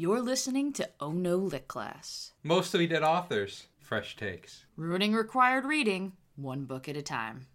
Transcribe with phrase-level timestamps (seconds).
[0.00, 2.32] You're listening to Oh No Lit Class.
[2.42, 3.66] Mostly dead authors.
[3.80, 4.64] Fresh takes.
[4.74, 7.48] Ruining required reading, one book at a time.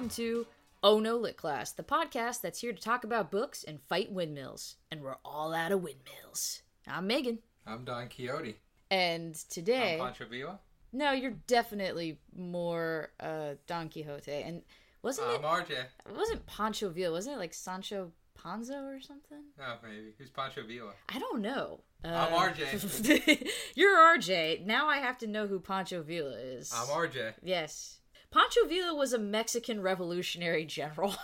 [0.00, 0.46] Welcome to
[0.82, 4.76] Oh No Lit Class, the podcast that's here to talk about books and fight windmills.
[4.90, 6.62] And we're all out of windmills.
[6.88, 7.40] I'm Megan.
[7.66, 8.56] I'm Don Quixote.
[8.90, 9.98] And today.
[10.00, 10.58] I'm Pancho Villa.
[10.94, 14.32] No, you're definitely more uh, Don Quixote.
[14.32, 14.62] And
[15.02, 15.42] wasn't I'm it?
[15.42, 15.70] RJ.
[15.72, 17.12] It wasn't Pancho Villa.
[17.12, 18.10] Wasn't it like Sancho
[18.42, 19.42] Panza or something?
[19.60, 20.14] Oh, maybe.
[20.16, 20.92] Who's Pancho Villa?
[21.10, 21.80] I don't know.
[22.02, 23.46] I'm Uh, RJ.
[23.74, 24.64] you're RJ.
[24.64, 26.72] Now I have to know who Pancho Villa is.
[26.74, 27.34] I'm RJ.
[27.42, 27.99] Yes.
[28.30, 31.16] Pancho Villa was a Mexican revolutionary general.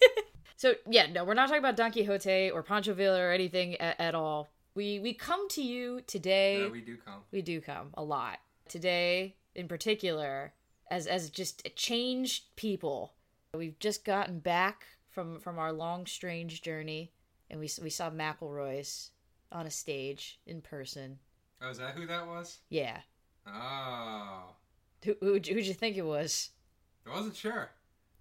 [0.56, 3.98] so, yeah, no, we're not talking about Don Quixote or Pancho Villa or anything at,
[3.98, 4.50] at all.
[4.74, 6.62] We we come to you today.
[6.62, 7.22] Yeah, we do come.
[7.32, 8.38] we do come a lot.
[8.68, 10.52] Today in particular
[10.90, 13.14] as as just changed people.
[13.54, 17.10] We've just gotten back from from our long strange journey
[17.50, 19.10] and we we saw McElroy's
[19.50, 21.18] on a stage in person.
[21.60, 22.58] Oh, is that who that was?
[22.68, 23.00] Yeah.
[23.46, 24.54] Oh.
[25.04, 26.50] Who who'd, you- who'd you think it was?
[27.06, 27.70] I wasn't sure.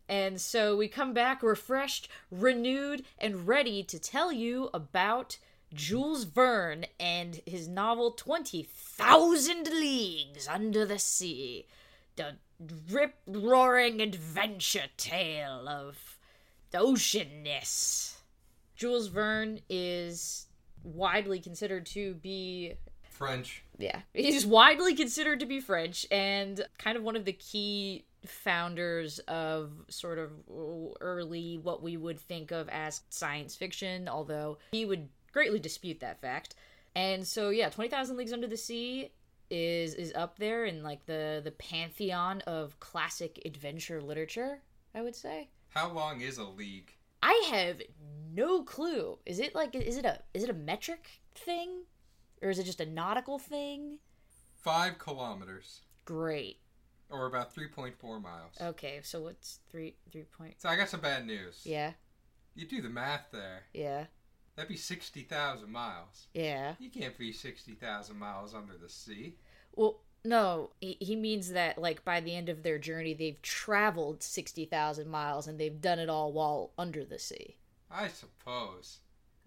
[0.07, 5.37] And so we come back refreshed, renewed, and ready to tell you about
[5.73, 11.67] Jules Verne and his novel 20,000 Leagues Under the Sea.
[12.15, 12.37] The
[12.89, 16.17] rip roaring adventure tale of
[16.71, 18.15] the oceanness.
[18.75, 20.47] Jules Verne is
[20.83, 22.73] widely considered to be
[23.19, 23.63] French.
[23.77, 29.19] yeah, he's widely considered to be French and kind of one of the key founders
[29.27, 30.31] of sort of
[30.99, 36.19] early what we would think of as science fiction, although he would greatly dispute that
[36.21, 36.55] fact.
[36.95, 39.11] And so yeah, 20,000 Leagues Under the Sea
[39.51, 44.61] is is up there in like the the pantheon of classic adventure literature,
[44.95, 45.49] I would say.
[45.69, 46.93] How long is a league?
[47.21, 47.81] I have
[48.33, 49.17] no clue.
[49.25, 51.83] Is it like is it a is it a metric thing
[52.41, 53.99] or is it just a nautical thing?
[54.61, 55.81] Five kilometers.
[56.05, 56.57] Great.
[57.09, 58.53] Or about 3.4 miles.
[58.61, 60.55] Okay, so what's three three point?
[60.61, 61.61] So I got some bad news.
[61.63, 61.93] Yeah,
[62.55, 63.63] You do the math there.
[63.73, 64.05] yeah,
[64.55, 66.27] That'd be 60,000 miles.
[66.33, 66.75] yeah.
[66.79, 69.37] You can't be 60,000 miles under the sea.
[69.73, 74.21] Well, no, he, he means that like by the end of their journey, they've traveled
[74.21, 77.55] sixty thousand miles and they've done it all while under the sea.
[77.89, 78.97] I suppose.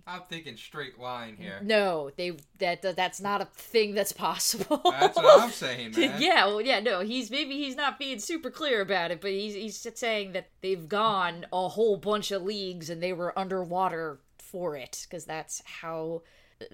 [0.06, 1.60] I'm thinking straight line here.
[1.62, 4.80] No, they that that's not a thing that's possible.
[4.90, 6.20] That's what I'm saying, man.
[6.20, 9.54] yeah, well, yeah, no, he's maybe he's not being super clear about it, but he's
[9.54, 14.76] he's saying that they've gone a whole bunch of leagues and they were underwater for
[14.76, 16.22] it because that's how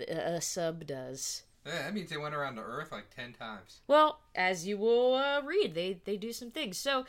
[0.09, 1.43] a sub does.
[1.67, 3.81] Yeah, that means they went around the Earth like 10 times.
[3.87, 6.79] Well, as you will uh, read, they they do some things.
[6.79, 7.05] So,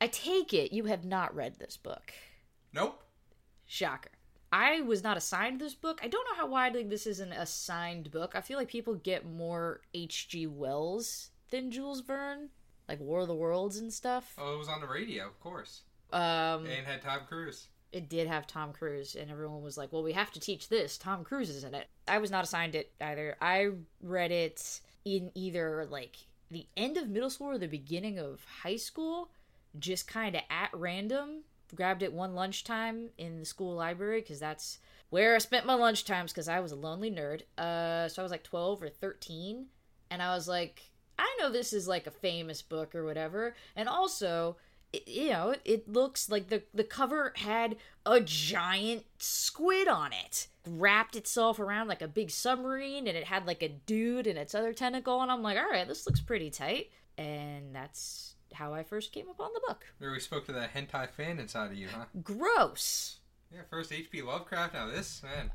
[0.00, 2.12] I take it you have not read this book.
[2.72, 3.02] Nope.
[3.66, 4.10] Shocker.
[4.56, 5.98] I was not assigned this book.
[6.00, 8.34] I don't know how widely this is an assigned book.
[8.36, 10.46] I feel like people get more H.G.
[10.46, 12.50] Wells than Jules Verne,
[12.88, 14.32] like War of the Worlds and stuff.
[14.38, 15.82] Oh, it was on the radio, of course.
[16.12, 17.66] Um, And had Tom Cruise.
[17.90, 20.98] it did have Tom Cruise, and everyone was like, "Well, we have to teach this.
[20.98, 23.36] Tom Cruise is in it." I was not assigned it either.
[23.40, 23.70] I
[24.00, 26.16] read it in either like
[26.50, 29.30] the end of middle school or the beginning of high school,
[29.80, 31.42] just kind of at random.
[31.74, 34.78] Grabbed it one lunchtime in the school library because that's
[35.10, 37.42] where I spent my lunchtimes because I was a lonely nerd.
[37.58, 39.66] Uh, so I was like twelve or thirteen,
[40.10, 40.82] and I was like,
[41.18, 44.56] I know this is like a famous book or whatever, and also
[45.06, 47.76] you know, it, it looks like the the cover had
[48.06, 53.46] a giant squid on it, wrapped itself around like a big submarine, and it had
[53.46, 56.50] like a dude and its other tentacle, and I'm like, all right, this looks pretty
[56.50, 59.84] tight, and that's how I first came upon the book.
[60.00, 62.04] We really spoke to that hentai fan inside of you, huh?
[62.22, 63.18] Gross.
[63.52, 64.22] Yeah, first H.P.
[64.22, 64.74] Lovecraft.
[64.74, 65.50] Now this, man.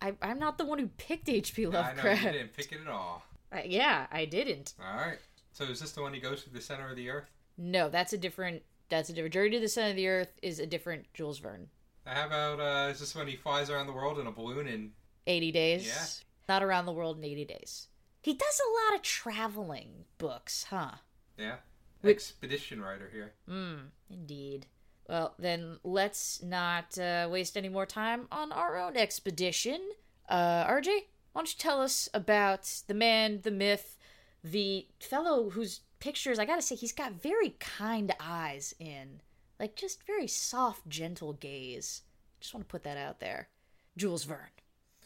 [0.00, 1.66] I, I'm not the one who picked H.P.
[1.66, 2.06] Lovecraft.
[2.06, 3.22] I know you didn't pick it at all.
[3.52, 4.74] Uh, yeah, I didn't.
[4.80, 5.18] All right.
[5.52, 7.30] So is this the one he goes to the center of the Earth?
[7.56, 8.62] No, that's a different.
[8.90, 9.34] That's a different.
[9.34, 11.68] Journey to the Center of the Earth is a different Jules Verne.
[12.04, 14.92] How about uh, is this when he flies around the world in a balloon in
[15.28, 15.86] 80 days.
[15.86, 16.06] Yeah.
[16.48, 17.88] Not around the world in 80 days.
[18.22, 20.92] He does a lot of traveling books, huh?
[21.36, 21.56] yeah.
[22.04, 23.32] Expedition writer here.
[23.48, 24.66] Hmm, indeed.
[25.08, 29.80] Well, then let's not uh, waste any more time on our own expedition.
[30.28, 33.96] Uh, RJ, why don't you tell us about the man, the myth,
[34.44, 39.22] the fellow whose pictures, I gotta say, he's got very kind eyes in.
[39.58, 42.02] Like, just very soft, gentle gaze.
[42.40, 43.48] Just want to put that out there.
[43.96, 44.50] Jules Verne.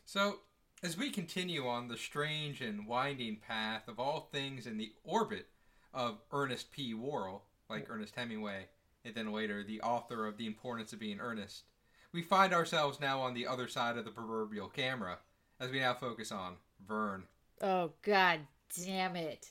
[0.05, 0.41] So,
[0.83, 5.47] as we continue on the strange and winding path of all things in the orbit
[5.95, 6.95] of Ernest P.
[6.95, 7.95] Worrell, like oh.
[7.95, 8.67] Ernest Hemingway,
[9.05, 11.65] and then later the author of The Importance of Being Earnest,
[12.13, 15.19] we find ourselves now on the other side of the proverbial camera
[15.61, 16.57] as we now focus on
[16.87, 17.25] Verne.
[17.61, 18.41] Oh, god
[18.85, 19.51] damn it.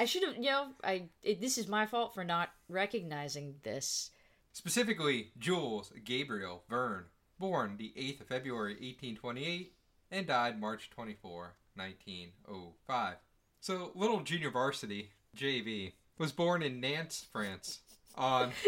[0.00, 4.10] I should have, you know, I it, this is my fault for not recognizing this.
[4.52, 7.06] Specifically, Jules Gabriel Verne,
[7.38, 9.74] born the 8th of February 1828
[10.10, 13.14] and died March 24, 1905.
[13.60, 17.80] So, Little Junior Varsity, JV, was born in Nantes, France
[18.16, 18.50] on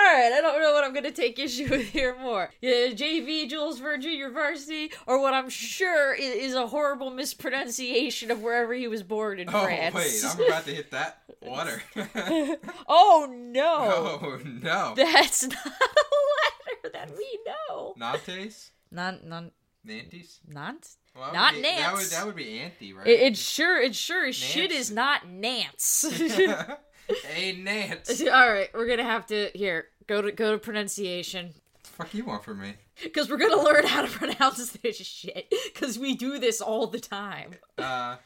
[0.00, 2.50] All right, I don't know what I'm going to take issue with here more.
[2.62, 8.30] Yeah, JV Jules Verne Junior Varsity, or what I'm sure is, is a horrible mispronunciation
[8.30, 9.94] of wherever he was born in Oh France.
[9.94, 11.82] wait, I'm about to hit that water.
[12.88, 14.94] oh no, oh no.
[14.96, 17.94] that's not a letter that we know.
[17.98, 18.70] Nantes?
[18.90, 19.50] Non, non,
[19.84, 20.40] Nantes?
[20.48, 20.88] Nant.
[21.16, 22.10] Well, Not would be, That would, Nance.
[22.10, 23.06] that would be Auntie, right?
[23.06, 26.04] It, it sure, it sure as shit is not Nance.
[27.24, 28.22] hey, Nance.
[28.32, 31.50] All right, we're gonna have to here go to go to pronunciation.
[31.82, 32.74] fuck you want from me?
[33.02, 35.52] Because we're gonna learn how to pronounce this shit.
[35.72, 37.54] Because we do this all the time.
[37.76, 38.16] Uh,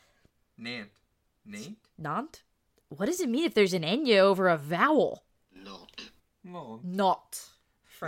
[0.58, 0.90] Nant.
[1.46, 1.76] Nant?
[1.98, 2.42] Nant?
[2.88, 5.24] What does it mean if there's an enya over a vowel?
[5.54, 5.86] No.
[6.82, 7.48] Not.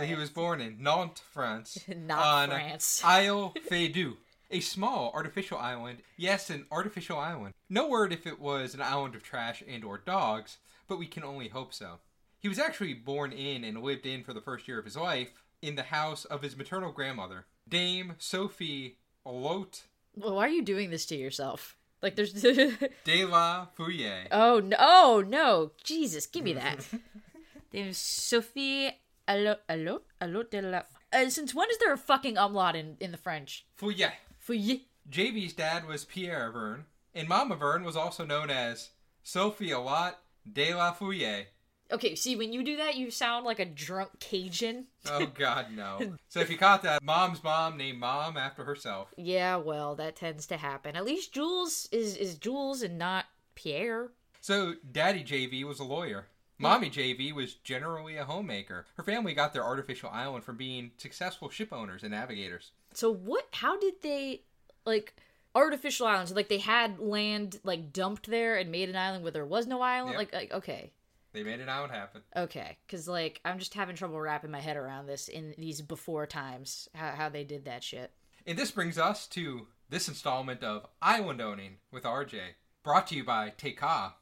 [0.05, 1.79] He was born in Nantes, France.
[1.87, 3.01] Not on France.
[3.03, 4.17] Isle Feydeau,
[4.49, 5.99] a small artificial island.
[6.15, 7.53] Yes, an artificial island.
[7.69, 10.57] No word if it was an island of trash and or dogs,
[10.87, 11.99] but we can only hope so.
[12.39, 15.43] He was actually born in and lived in for the first year of his life
[15.61, 19.81] in the house of his maternal grandmother, Dame Sophie Lot
[20.15, 21.75] Well, why are you doing this to yourself?
[22.01, 22.31] Like there's.
[23.03, 24.27] de la Fouille.
[24.31, 24.77] oh no!
[24.79, 25.71] Oh no!
[25.83, 26.87] Jesus, give me that.
[27.71, 28.91] There's Sophie.
[29.27, 30.83] Allo, allo, allo de la.
[31.11, 33.65] Uh, since when is there a fucking umlaut in in the French?
[33.75, 34.11] Fouille.
[34.47, 38.91] JV's dad was Pierre Verne, and Mama Verne was also known as
[39.23, 40.19] Sophie Lot
[40.51, 41.47] de la Fouille.
[41.89, 44.85] Okay, see, when you do that, you sound like a drunk Cajun.
[45.09, 46.17] Oh God, no!
[46.27, 49.13] So if you caught that, Mom's mom named Mom after herself.
[49.17, 50.95] Yeah, well, that tends to happen.
[50.95, 54.09] At least Jules is is Jules and not Pierre.
[54.41, 56.27] So Daddy JV was a lawyer.
[56.59, 58.87] Mommy JV was generally a homemaker.
[58.95, 62.71] Her family got their artificial island from being successful ship owners and navigators.
[62.97, 63.45] So what?
[63.53, 64.41] How did they
[64.83, 65.13] like
[65.53, 66.31] artificial islands?
[66.31, 69.81] Like they had land like dumped there and made an island where there was no
[69.81, 70.13] island.
[70.13, 70.17] Yep.
[70.17, 70.91] Like, like okay,
[71.31, 72.23] They made an island happen.
[72.35, 76.25] okay, because like I'm just having trouble wrapping my head around this in these before
[76.25, 76.89] times.
[76.95, 78.09] How how they did that shit.
[78.47, 82.39] And this brings us to this installment of Island Owning with RJ,
[82.81, 84.13] brought to you by Te Kā.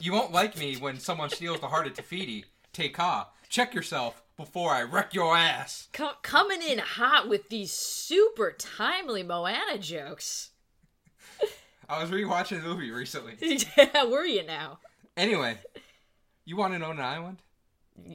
[0.00, 2.46] You won't like me when someone steals the heart of Te Fiti.
[2.72, 5.88] Teka, check yourself before I wreck your ass.
[5.92, 10.50] Com- coming in hot with these super timely Moana jokes.
[11.88, 13.34] I was rewatching the movie recently.
[13.76, 14.78] yeah, were you now?
[15.16, 15.58] Anyway,
[16.44, 17.38] you want to own an island?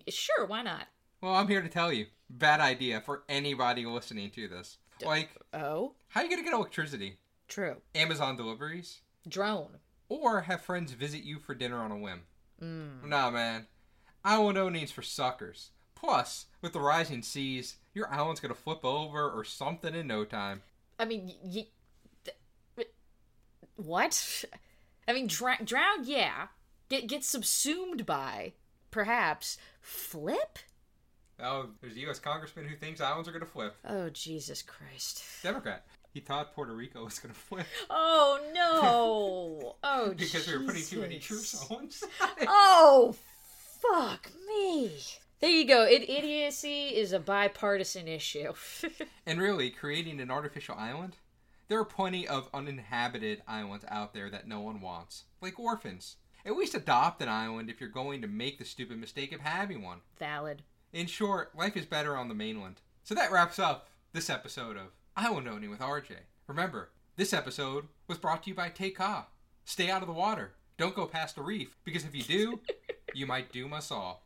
[0.10, 0.88] Sure, why not?
[1.22, 2.08] Well, I'm here to tell you.
[2.30, 4.78] Bad idea for anybody listening to this.
[5.04, 7.18] Like, Oh, how are you gonna get electricity?
[7.48, 7.78] true.
[7.96, 9.02] Amazon deliveries?
[9.28, 9.80] Drone.
[10.08, 12.22] Or have friends visit you for dinner on a whim?
[12.62, 13.06] Mm.
[13.10, 13.68] Nah, man.
[14.24, 15.72] Island owning's for suckers.
[16.04, 20.64] Plus, with the rising seas, your island's gonna flip over or something in no time.
[20.98, 21.68] I mean, y-
[23.76, 24.44] what?
[25.08, 26.48] I mean, dra- drown, yeah.
[26.90, 28.54] Get get subsumed by,
[28.90, 29.58] perhaps.
[29.80, 30.60] Flip?
[31.40, 32.20] Oh, there's a U.S.
[32.20, 33.76] congressman who thinks islands are gonna flip.
[33.88, 35.24] Oh Jesus Christ!
[35.44, 35.86] Democrat.
[36.14, 39.76] He thought Puerto Rico was gonna flip Oh no!
[39.84, 41.52] Oh because we were putting too many Jesus.
[41.52, 42.10] troops on one side.
[42.48, 43.16] Oh
[43.80, 44.92] fuck me!
[45.42, 45.84] There you go.
[45.84, 48.54] It, idiocy is a bipartisan issue.
[49.26, 51.16] And really, creating an artificial island?
[51.68, 56.18] There are plenty of uninhabited islands out there that no one wants, like orphans.
[56.46, 59.82] At least adopt an island if you're going to make the stupid mistake of having
[59.84, 60.00] one.
[60.20, 60.64] Valid.
[60.92, 62.82] In short, life is better on the mainland.
[63.04, 66.14] So that wraps up this episode of Island Owning with RJ.
[66.48, 69.26] Remember, this episode was brought to you by Te Kā.
[69.66, 70.54] Stay out of the water.
[70.78, 72.60] Don't go past the reef, because if you do,
[73.14, 74.26] you might doom us all.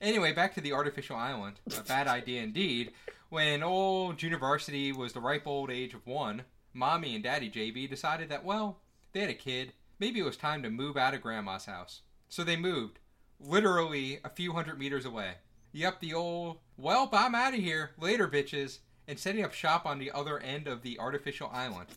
[0.00, 1.60] Anyway, back to the artificial island.
[1.78, 2.92] A bad idea indeed.
[3.28, 7.88] When old junior varsity was the ripe old age of one, mommy and daddy JB
[7.88, 8.80] decided that, well,
[9.12, 9.72] they had a kid.
[9.98, 12.02] Maybe it was time to move out of grandma's house.
[12.28, 12.98] So they moved,
[13.40, 15.34] literally a few hundred meters away.
[15.72, 19.98] Yep, the old, well, I'm out of here, later, bitches, and setting up shop on
[19.98, 21.88] the other end of the artificial island.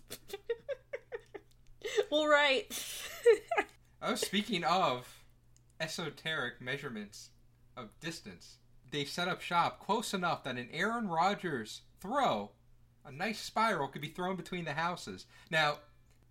[2.11, 2.65] well, right.
[4.01, 5.25] Oh, speaking of
[5.81, 7.31] esoteric measurements
[7.79, 8.57] of distance,
[8.91, 12.51] they set up shop close enough that an Aaron Rodgers throw,
[13.05, 15.25] a nice spiral, could be thrown between the houses.
[15.49, 15.77] Now,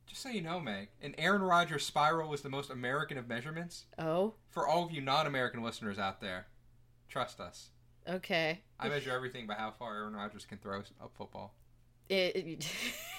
[0.07, 3.85] just so you know, Meg, an Aaron Rodgers spiral was the most American of measurements.
[3.99, 6.47] oh, For all of you non-American listeners out there,
[7.09, 7.71] trust us.
[8.09, 8.63] okay.
[8.81, 11.55] I measure everything by how far Aaron Rodgers can throw a football.
[12.09, 12.73] It, it-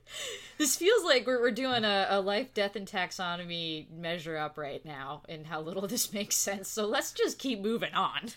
[0.58, 4.84] this feels like we're, we're doing a, a life, death, and taxonomy measure up right
[4.84, 6.68] now, and how little this makes sense.
[6.68, 8.30] So let's just keep moving on.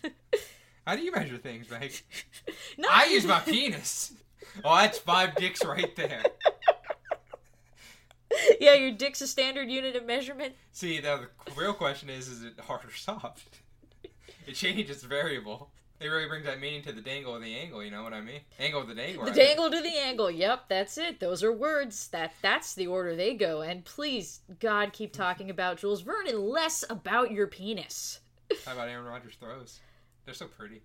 [0.85, 1.93] How do you measure things, Meg?
[2.77, 4.13] no, I use my penis.
[4.63, 6.23] Oh, that's five dicks right there.
[8.59, 10.53] yeah, your dick's a standard unit of measurement.
[10.71, 13.61] See, now the real question is: Is it hard or soft?
[14.45, 15.71] It changes variable.
[15.99, 17.83] It really brings that meaning to the dangle of the angle.
[17.83, 18.41] You know what I mean?
[18.59, 19.23] Angle of the dangle.
[19.23, 19.45] The I mean.
[19.45, 20.29] dangle to the angle.
[20.29, 21.19] Yep, that's it.
[21.21, 22.09] Those are words.
[22.09, 23.61] That that's the order they go.
[23.61, 28.19] And please, God, keep talking about Jules Verne and less about your penis.
[28.65, 29.79] How about Aaron Rodgers' throws?
[30.25, 30.81] They're so pretty.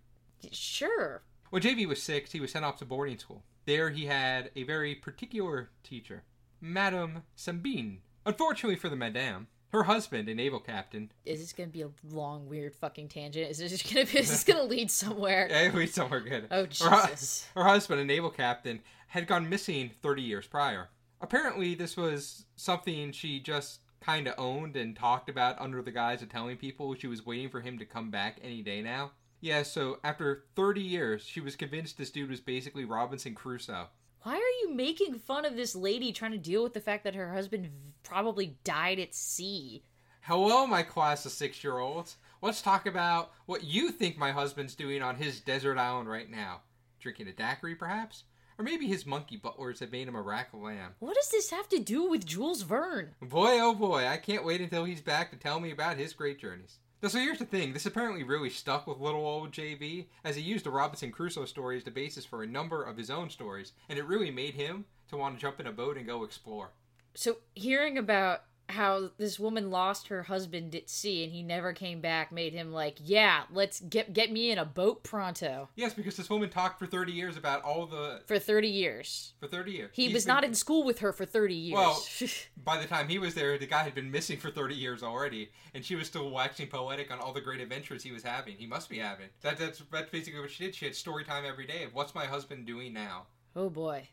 [0.53, 1.23] Sure.
[1.51, 3.43] When JV was six, he was sent off to boarding school.
[3.67, 6.23] There, he had a very particular teacher,
[6.61, 7.99] Madame Sambine.
[8.25, 12.49] Unfortunately for the Madame, her husband, a naval captain, Is this gonna be a long,
[12.49, 13.51] weird fucking tangent?
[13.51, 14.19] Is this gonna be?
[14.19, 15.49] Is this gonna lead somewhere?
[15.51, 16.47] yeah, it was somewhere good.
[16.51, 17.47] Oh Her Jesus!
[17.55, 20.89] Her husband, a naval captain, had gone missing 30 years prior.
[21.21, 26.23] Apparently, this was something she just kind of owned and talked about under the guise
[26.23, 29.11] of telling people she was waiting for him to come back any day now.
[29.43, 33.89] Yeah, so after 30 years, she was convinced this dude was basically Robinson Crusoe.
[34.23, 37.15] Why are you making fun of this lady trying to deal with the fact that
[37.15, 37.73] her husband v-
[38.03, 39.83] probably died at sea?
[40.21, 42.19] Hello, my class of six year olds.
[42.43, 46.61] Let's talk about what you think my husband's doing on his desert island right now.
[46.99, 48.25] Drinking a daiquiri, perhaps?
[48.59, 50.93] Or maybe his monkey butlers have made him a rack of lamb.
[50.99, 53.15] What does this have to do with Jules Verne?
[53.23, 56.39] Boy, oh boy, I can't wait until he's back to tell me about his great
[56.39, 56.77] journeys.
[57.03, 60.67] So here's the thing this apparently really stuck with little old JV, as he used
[60.67, 63.99] the Robinson Crusoe story as the basis for a number of his own stories, and
[63.99, 66.73] it really made him to want to jump in a boat and go explore.
[67.15, 72.01] So, hearing about how this woman lost her husband at sea and he never came
[72.01, 76.17] back made him like, yeah, let's get get me in a boat pronto Yes, because
[76.17, 78.23] this woman talked for 30 years about all the.
[78.27, 79.35] for 30 years.
[79.41, 79.91] For 30 years.
[79.93, 81.75] He He's was been- not in school with her for 30 years.
[81.79, 82.05] Well-
[82.65, 85.51] By the time he was there, the guy had been missing for 30 years already,
[85.75, 88.57] and she was still waxing poetic on all the great adventures he was having.
[88.57, 89.29] He must be having.
[89.41, 90.75] That, that's, that's basically what she did.
[90.75, 93.27] She had story time every day of what's my husband doing now?
[93.57, 94.09] oh boy.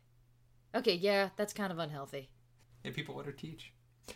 [0.75, 2.29] Okay, yeah, that's kind of unhealthy.
[2.83, 3.73] And people let her teach.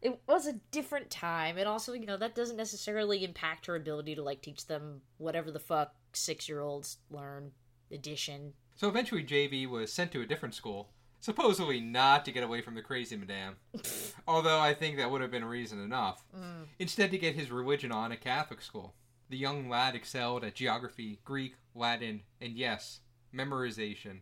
[0.00, 4.14] It was a different time, and also, you know, that doesn't necessarily impact her ability
[4.14, 7.52] to like teach them whatever the fuck six year olds learn.
[7.90, 8.52] Addition.
[8.76, 10.90] So eventually, JV was sent to a different school,
[11.20, 13.56] supposedly not to get away from the crazy madame.
[14.28, 16.22] Although I think that would have been reason enough.
[16.36, 16.66] Mm.
[16.78, 18.94] Instead, to get his religion on at Catholic school.
[19.30, 23.00] The young lad excelled at geography, Greek, Latin, and yes,
[23.34, 24.20] memorization.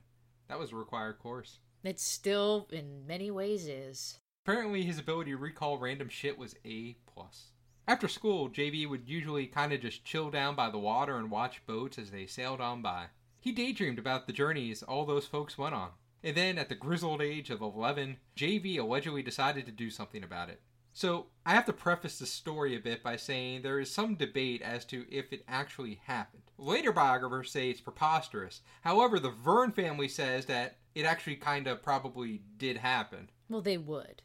[0.48, 1.58] That was a required course.
[1.84, 4.18] It still, in many ways, is.
[4.46, 7.46] Apparently, his ability to recall random shit was A plus.
[7.88, 11.66] After school, JV would usually kind of just chill down by the water and watch
[11.66, 13.06] boats as they sailed on by.
[13.40, 15.90] He daydreamed about the journeys all those folks went on.
[16.22, 20.48] And then, at the grizzled age of 11, JV allegedly decided to do something about
[20.48, 20.60] it.
[20.92, 24.62] So, I have to preface the story a bit by saying there is some debate
[24.62, 26.44] as to if it actually happened.
[26.56, 28.60] Later biographers say it's preposterous.
[28.82, 33.30] However, the Verne family says that it actually kind of probably did happen.
[33.48, 34.22] Well, they would.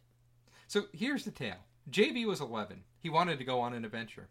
[0.71, 1.65] So here's the tale.
[1.89, 2.85] JB was 11.
[3.01, 4.29] He wanted to go on an adventure.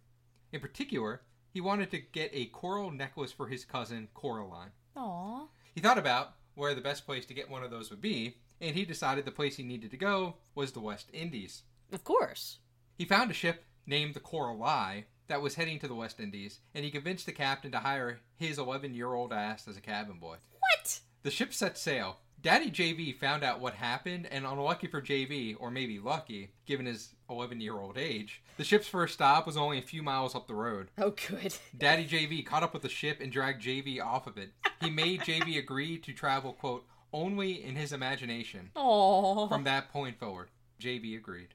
[0.53, 1.21] In particular,
[1.53, 4.71] he wanted to get a coral necklace for his cousin Coraline.
[4.97, 5.49] Aw.
[5.75, 8.75] He thought about where the best place to get one of those would be, and
[8.75, 11.65] he decided the place he needed to go was the West Indies.
[11.93, 12.61] Of course.
[12.97, 16.87] He found a ship named the Coralie that was heading to the West Indies, and
[16.87, 20.37] he convinced the captain to hire his 11 year old ass as a cabin boy.
[20.59, 21.01] What?
[21.23, 22.17] The ship set sail.
[22.43, 27.15] Daddy JV found out what happened, and unlucky for JV, or maybe lucky, given his
[27.29, 30.55] 11 year old age, the ship's first stop was only a few miles up the
[30.55, 30.89] road.
[30.97, 31.55] Oh, good.
[31.77, 34.53] Daddy JV caught up with the ship and dragged JV off of it.
[34.81, 38.71] He made JV agree to travel, quote, only in his imagination.
[38.75, 39.49] Aw.
[39.49, 40.49] From that point forward,
[40.81, 41.49] JV agreed.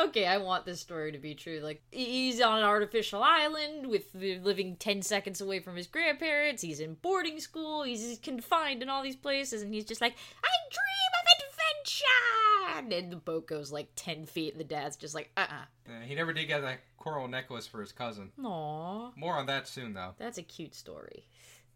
[0.08, 1.60] okay, I want this story to be true.
[1.60, 6.62] Like, he's on an artificial island with living 10 seconds away from his grandparents.
[6.62, 7.82] He's in boarding school.
[7.82, 9.62] He's confined in all these places.
[9.62, 12.96] And he's just like, I dream of adventure.
[12.96, 14.52] And the boat goes like 10 feet.
[14.52, 17.66] And the dad's just like, uh uh Uh, he never did get that coral necklace
[17.66, 18.32] for his cousin.
[18.42, 19.10] Aw.
[19.16, 20.14] More on that soon, though.
[20.18, 21.24] That's a cute story.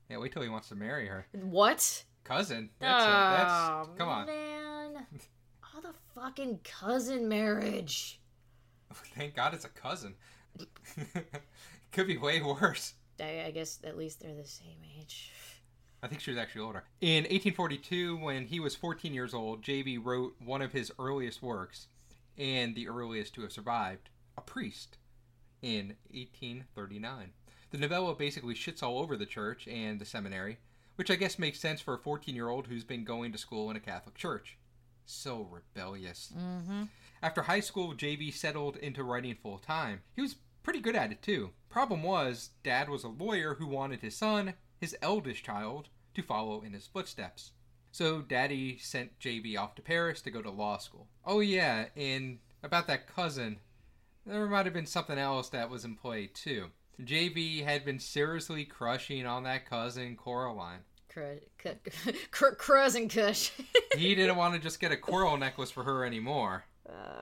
[0.08, 1.26] Yeah, wait till he wants to marry her.
[1.32, 2.04] What?
[2.24, 2.70] Cousin?
[2.78, 4.26] That's, a, that's oh, come on.
[4.26, 5.06] man.
[5.76, 8.20] Oh, the fucking cousin marriage.
[9.16, 10.14] Thank God it's a cousin.
[11.92, 12.94] Could be way worse.
[13.20, 15.32] I, I guess at least they're the same age.
[16.02, 16.84] I think she was actually older.
[17.00, 19.98] In 1842, when he was 14 years old, J.B.
[19.98, 21.88] wrote one of his earliest works,
[22.36, 24.98] and the earliest to have survived, A Priest,
[25.62, 27.30] in 1839.
[27.70, 30.58] The novella basically shits all over the church and the seminary,
[30.96, 33.70] which I guess makes sense for a 14 year old who's been going to school
[33.70, 34.58] in a Catholic church.
[35.06, 36.32] So rebellious.
[36.36, 36.84] Mm-hmm.
[37.22, 40.02] After high school, JB settled into writing full time.
[40.14, 41.50] He was pretty good at it too.
[41.68, 46.62] Problem was, dad was a lawyer who wanted his son, his eldest child, to follow
[46.62, 47.52] in his footsteps.
[47.92, 51.08] So daddy sent JB off to Paris to go to law school.
[51.24, 53.58] Oh yeah, and about that cousin,
[54.26, 56.70] there might have been something else that was in play too.
[57.00, 60.80] JB had been seriously crushing on that cousin Coraline.
[62.30, 63.50] Cruz and Kush.
[63.96, 66.64] he didn't want to just get a coral necklace for her anymore.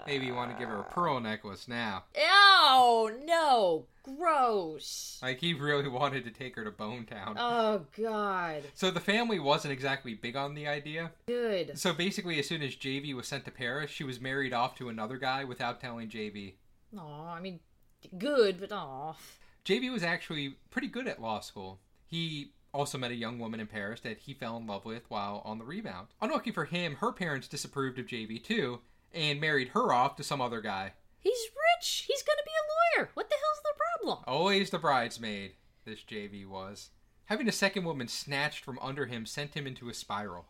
[0.06, 2.04] Maybe you want to give her a pearl necklace now.
[2.18, 5.20] Oh no, gross.
[5.22, 7.36] Like he really wanted to take her to Bone Town.
[7.38, 8.64] Oh god.
[8.74, 11.12] So the family wasn't exactly big on the idea.
[11.26, 11.78] Good.
[11.78, 14.88] So basically, as soon as JV was sent to Paris, she was married off to
[14.88, 16.54] another guy without telling JV.
[16.98, 17.60] Aw, I mean,
[18.18, 19.14] good, but aw.
[19.64, 21.78] JV was actually pretty good at law school.
[22.06, 25.42] He also met a young woman in Paris that he fell in love with while
[25.44, 26.08] on the rebound.
[26.20, 28.80] Unlucky for him, her parents disapproved of JV too
[29.14, 30.92] and married her off to some other guy.
[31.18, 31.48] He's
[31.78, 32.04] rich.
[32.08, 33.10] He's gonna be a lawyer.
[33.14, 34.24] What the hell's the problem?
[34.26, 35.52] Always the bridesmaid,
[35.84, 36.90] this JV was.
[37.26, 40.46] Having a second woman snatched from under him sent him into a spiral.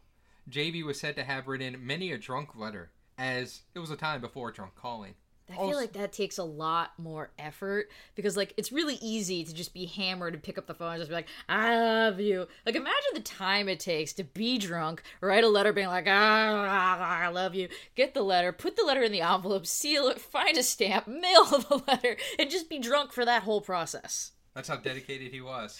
[0.50, 4.20] JV was said to have written many a drunk letter, as it was a time
[4.20, 5.14] before drunk calling.
[5.52, 9.54] I feel like that takes a lot more effort because like it's really easy to
[9.54, 12.46] just be hammered and pick up the phone and just be like, I love you.
[12.66, 17.22] Like imagine the time it takes to be drunk, write a letter being like, ah,
[17.22, 20.56] I love you, get the letter, put the letter in the envelope, seal it, find
[20.56, 24.32] a stamp, mail the letter, and just be drunk for that whole process.
[24.54, 25.78] That's how dedicated he was.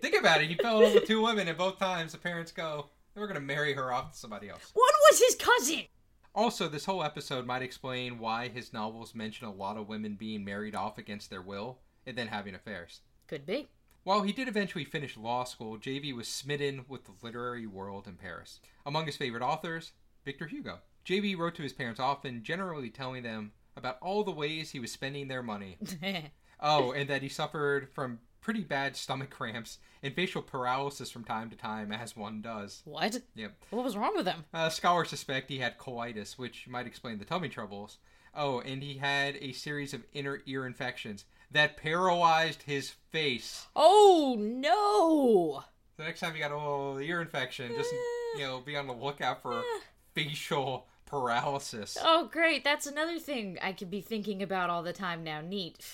[0.00, 0.48] Think about it.
[0.48, 3.34] He fell in love with two women, and both times the parents go, "We're going
[3.34, 5.84] to marry her off to somebody else." One was his cousin.
[6.34, 10.44] Also, this whole episode might explain why his novels mention a lot of women being
[10.44, 13.00] married off against their will and then having affairs.
[13.26, 13.68] Could be.
[14.04, 18.14] While he did eventually finish law school, JV was smitten with the literary world in
[18.14, 18.60] Paris.
[18.86, 19.92] Among his favorite authors,
[20.24, 20.78] Victor Hugo.
[21.04, 24.92] JV wrote to his parents often, generally telling them about all the ways he was
[24.92, 25.78] spending their money.
[26.60, 31.50] oh, and that he suffered from pretty bad stomach cramps and facial paralysis from time
[31.50, 32.82] to time, as one does.
[32.84, 33.20] What?
[33.34, 33.52] Yep.
[33.70, 34.44] What was wrong with him?
[34.52, 37.98] Uh, scholars suspect he had colitis, which might explain the tummy troubles.
[38.34, 43.66] Oh, and he had a series of inner ear infections that paralyzed his face.
[43.74, 45.64] Oh no!
[45.96, 47.92] The next time you got a little ear infection, just
[48.36, 49.62] you know, be on the lookout for
[50.14, 51.98] facial paralysis.
[52.00, 52.62] Oh, great!
[52.62, 55.40] That's another thing I could be thinking about all the time now.
[55.40, 55.84] Neat.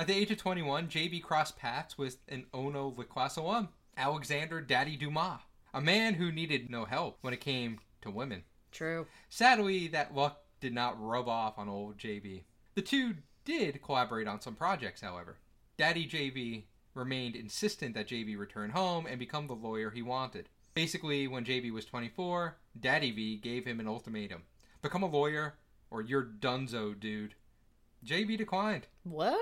[0.00, 5.40] At the age of 21, JB crossed paths with an Ono Le Alexander Daddy Dumas,
[5.74, 8.44] a man who needed no help when it came to women.
[8.72, 9.06] True.
[9.28, 12.44] Sadly, that luck did not rub off on old JB.
[12.76, 15.36] The two did collaborate on some projects, however.
[15.76, 16.62] Daddy JB
[16.94, 20.48] remained insistent that JB return home and become the lawyer he wanted.
[20.72, 24.44] Basically, when JB was 24, Daddy V gave him an ultimatum
[24.80, 25.56] become a lawyer
[25.90, 27.34] or you're dunzo, dude.
[28.06, 28.86] JB declined.
[29.02, 29.38] What?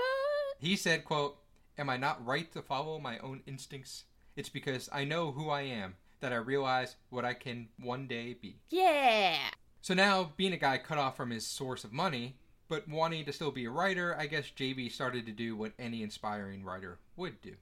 [0.58, 1.38] He said, quote,
[1.78, 4.04] Am I not right to follow my own instincts?
[4.34, 8.36] It's because I know who I am that I realize what I can one day
[8.40, 8.56] be.
[8.68, 9.36] Yeah.
[9.80, 12.36] So now, being a guy cut off from his source of money,
[12.68, 16.02] but wanting to still be a writer, I guess JB started to do what any
[16.02, 17.54] inspiring writer would do.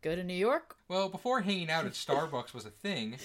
[0.00, 0.76] Go to New York?
[0.88, 3.18] Well, before hanging out at Starbucks was a thing,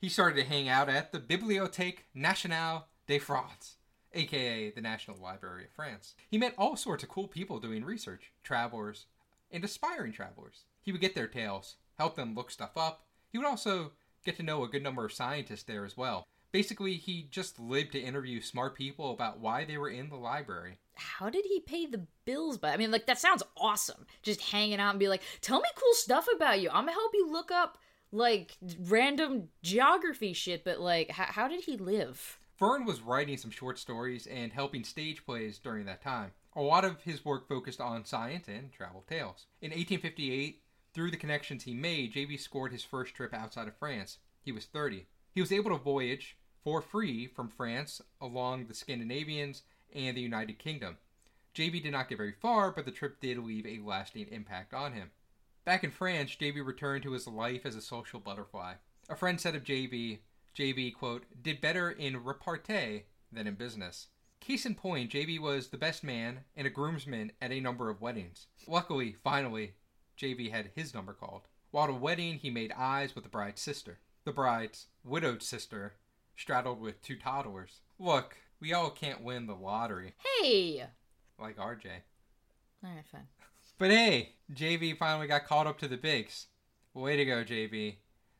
[0.00, 3.77] he started to hang out at the Bibliothèque Nationale de France
[4.14, 6.14] aka the National Library of France.
[6.30, 9.06] He met all sorts of cool people doing research, travelers,
[9.50, 10.64] and aspiring travelers.
[10.82, 13.04] He would get their tales, help them look stuff up.
[13.30, 13.92] He would also
[14.24, 16.26] get to know a good number of scientists there as well.
[16.50, 20.78] Basically, he just lived to interview smart people about why they were in the library.
[20.94, 22.56] How did he pay the bills?
[22.56, 24.06] But I mean, like that sounds awesome.
[24.22, 26.70] Just hanging out and be like, "Tell me cool stuff about you.
[26.70, 27.78] I'm gonna help you look up
[28.10, 32.38] like random geography shit." But like, h- how did he live?
[32.58, 36.32] Verne was writing some short stories and helping stage plays during that time.
[36.56, 39.46] A lot of his work focused on science and travel tales.
[39.62, 40.60] In 1858,
[40.92, 44.18] through the connections he made, JB scored his first trip outside of France.
[44.42, 45.06] He was 30.
[45.32, 49.62] He was able to voyage for free from France along the Scandinavians
[49.94, 50.96] and the United Kingdom.
[51.54, 54.94] JB did not get very far, but the trip did leave a lasting impact on
[54.94, 55.12] him.
[55.64, 58.74] Back in France, JB returned to his life as a social butterfly.
[59.08, 60.18] A friend said of JB,
[60.58, 64.08] JB, quote, did better in repartee than in business.
[64.40, 68.00] Case in point, JB was the best man and a groomsman at a number of
[68.00, 68.46] weddings.
[68.66, 69.74] Luckily, finally,
[70.20, 71.42] JB had his number called.
[71.70, 74.00] While at a wedding, he made eyes with the bride's sister.
[74.24, 75.94] The bride's widowed sister
[76.36, 77.80] straddled with two toddlers.
[77.98, 80.86] Look, we all can't win the lottery, Hey!
[81.38, 81.86] like RJ.
[82.84, 83.28] Alright, fine.
[83.78, 86.46] But hey, JB finally got caught up to the bigs.
[86.94, 87.96] Way to go, JB.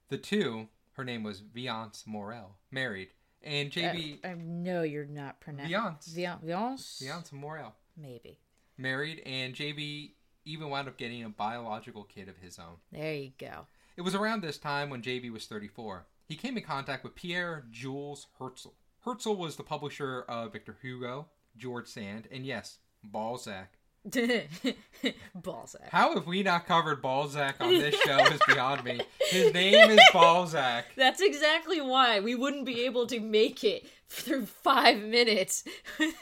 [0.09, 3.08] The two, her name was Viance Morel, married.
[3.40, 5.70] And JB, I, I know you're not pronouncing.
[5.72, 6.06] Viance.
[6.08, 6.42] Viance?
[6.44, 6.98] Viance?
[7.00, 8.40] Viance Morel, Maybe.
[8.76, 10.11] married, and JB
[10.44, 12.76] even wound up getting a biological kid of his own.
[12.90, 13.66] There you go.
[13.96, 16.06] It was around this time when JB was 34.
[16.26, 18.72] He came in contact with Pierre Jules Hetzel.
[19.06, 23.78] Hetzel was the publisher of Victor Hugo, George Sand, and yes, Balzac.
[25.35, 25.88] Balzac.
[25.90, 29.01] How have we not covered Balzac on this show is beyond me.
[29.31, 30.87] His name is Balzac.
[30.97, 35.64] That's exactly why we wouldn't be able to make it through five minutes
[35.99, 36.14] without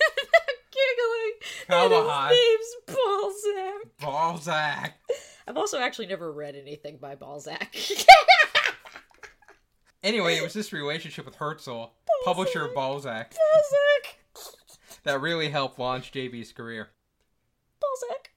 [0.70, 1.33] giggling.
[1.68, 2.31] Come on.
[2.31, 4.01] His name's Balzac.
[4.01, 4.94] Balzac.
[5.49, 7.75] I've also actually never read anything by Balzac.
[10.03, 11.90] Anyway, it was this relationship with Hetzel,
[12.25, 14.18] publisher of Balzac, Balzac.
[15.03, 16.90] that really helped launch JB's career.
[17.96, 18.30] Balzac.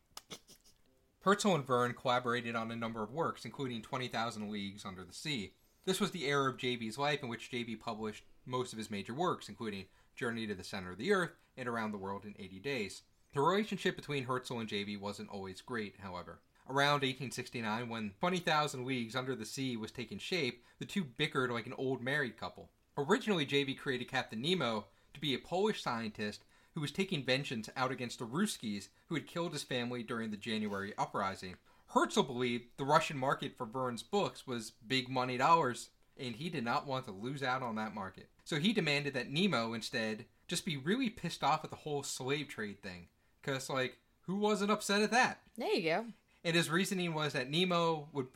[1.26, 5.54] Hetzel and Verne collaborated on a number of works, including 20,000 Leagues Under the Sea.
[5.86, 9.14] This was the era of JB's life in which JB published most of his major
[9.14, 12.60] works, including Journey to the Center of the Earth and Around the World in 80
[12.60, 13.02] Days.
[13.34, 16.40] The relationship between Hetzel and JB wasn't always great, however.
[16.70, 21.66] Around 1869, when 20,000 Leagues Under the Sea was taking shape, the two bickered like
[21.66, 22.70] an old married couple.
[22.98, 26.44] Originally, JB created Captain Nemo to be a Polish scientist
[26.74, 30.38] who was taking vengeance out against the Ruskies who had killed his family during the
[30.38, 31.56] January uprising.
[31.94, 36.64] Hetzel believed the Russian market for Verne's books was big money dollars, and he did
[36.64, 38.30] not want to lose out on that market.
[38.44, 42.48] So he demanded that Nemo instead just be really pissed off at the whole slave
[42.48, 43.08] trade thing.
[43.42, 45.40] Because, like, who wasn't upset at that?
[45.58, 46.06] There you go.
[46.44, 48.28] And his reasoning was that Nemo would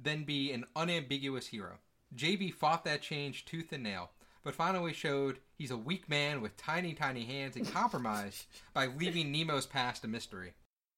[0.00, 1.78] then be an unambiguous hero.
[2.14, 4.10] JB fought that change tooth and nail,
[4.42, 9.32] but finally showed he's a weak man with tiny, tiny hands and compromised by leaving
[9.32, 10.52] Nemo's past a mystery.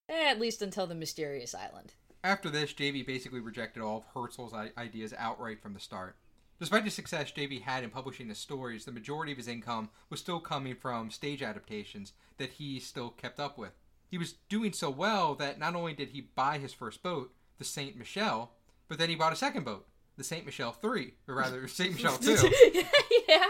[0.08, 1.94] At least until the mysterious island.
[2.22, 6.16] After this, JB basically rejected all of Hetzel's ideas outright from the start.
[6.58, 10.20] Despite the success JB had in publishing his stories, the majority of his income was
[10.20, 13.72] still coming from stage adaptations that he still kept up with.
[14.10, 17.64] He was doing so well that not only did he buy his first boat, the
[17.64, 18.52] Saint Michel,
[18.88, 19.86] but then he bought a second boat,
[20.20, 22.36] the Saint Michel 3, or rather, Saint Michel 2.
[23.28, 23.46] yeah.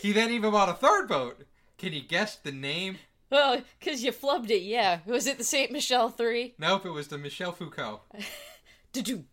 [0.00, 1.42] he then even bought a third boat.
[1.76, 2.96] Can you guess the name?
[3.28, 5.00] Well, because you flubbed it, yeah.
[5.04, 5.70] Was it the St.
[5.70, 6.54] Michel 3?
[6.58, 8.00] Nope, it was the Michel Foucault.
[8.92, 9.24] Did you?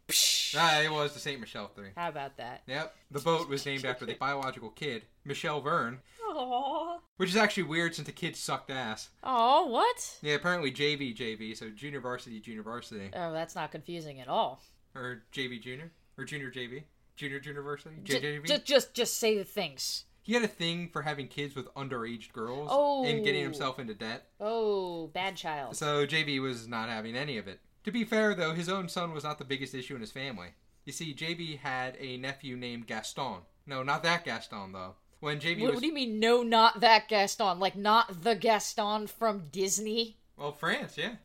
[0.57, 1.91] Ah, it was the Saint Michel 3.
[1.95, 2.63] How about that?
[2.67, 6.97] Yep, the boat was named after the biological kid, Michel Verne, Aww.
[7.15, 9.09] which is actually weird since the kid sucked ass.
[9.23, 10.17] Aw, what?
[10.21, 14.61] Yeah, apparently JV JV, so junior varsity junior varsity, Oh, that's not confusing at all.
[14.95, 16.83] or JV junior, or junior JV,
[17.15, 18.45] junior J- JJV.
[18.45, 20.05] just, just, just say the things.
[20.21, 23.03] he had a thing for having kids with underage girls Oh.
[23.05, 23.45] and getting oh.
[23.45, 24.27] himself into debt.
[24.39, 25.75] Oh, bad child.
[25.75, 27.59] So JV was not having any of it.
[27.83, 30.49] To be fair, though, his own son was not the biggest issue in his family.
[30.85, 33.41] You see, JB had a nephew named Gaston.
[33.65, 34.95] No, not that Gaston, though.
[35.19, 37.59] When JB What, was what do you mean, no, not that Gaston?
[37.59, 40.17] Like, not the Gaston from Disney?
[40.37, 41.15] well, France, yeah.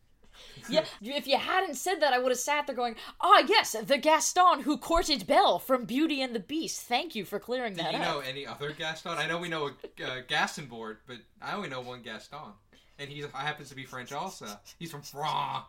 [0.69, 3.97] Yeah, if you hadn't said that, I would have sat there going, ah, yes, the
[3.97, 6.81] Gaston who courted Belle from Beauty and the Beast.
[6.81, 8.15] Thank you for clearing Do that Do you up.
[8.15, 9.17] know any other Gaston?
[9.17, 12.53] I know we know a uh, Gaston board, but I only know one Gaston,
[12.99, 14.45] and he happens to be French also.
[14.77, 15.65] He's from France,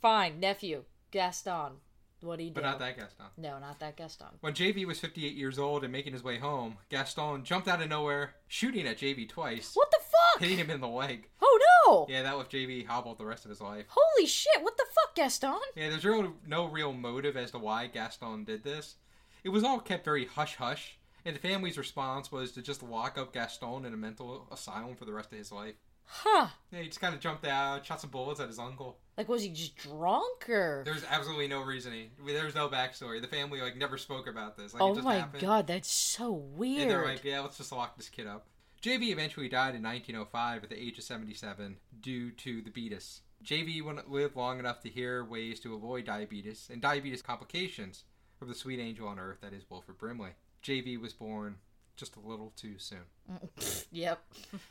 [0.00, 1.72] Fine, nephew, Gaston.
[2.24, 2.54] What you do?
[2.54, 3.26] but not that Gaston.
[3.36, 4.26] No, not that Gaston.
[4.40, 7.88] When JV was 58 years old and making his way home, Gaston jumped out of
[7.88, 10.40] nowhere, shooting at JV twice, What the fuck?
[10.40, 11.28] hitting him in the leg.
[11.42, 12.06] Oh no!
[12.08, 13.84] Yeah, that left JV hobbled the rest of his life.
[13.88, 14.62] Holy shit!
[14.62, 15.58] What the fuck, Gaston?
[15.76, 18.96] Yeah, there's real, no real motive as to why Gaston did this.
[19.44, 23.18] It was all kept very hush hush, and the family's response was to just lock
[23.18, 25.74] up Gaston in a mental asylum for the rest of his life.
[26.06, 26.48] Huh?
[26.72, 28.98] Yeah, he just kind of jumped out, shot some bullets at his uncle.
[29.16, 30.82] Like, was he just drunk or?
[30.84, 32.10] There's absolutely no reasoning.
[32.26, 33.20] There was no backstory.
[33.20, 34.74] The family like never spoke about this.
[34.74, 35.42] Like, it Oh just my happened.
[35.42, 36.90] god, that's so And weird.
[36.90, 38.46] they're like, yeah, let's just lock this kid up.
[38.82, 43.20] JV eventually died in 1905 at the age of 77 due to the beatus.
[43.42, 48.04] JV wouldn't live long enough to hear ways to avoid diabetes and diabetes complications
[48.38, 50.30] from the sweet angel on earth that is Wilford Brimley.
[50.62, 51.56] JV was born
[51.96, 52.98] just a little too soon.
[53.92, 54.20] Yep.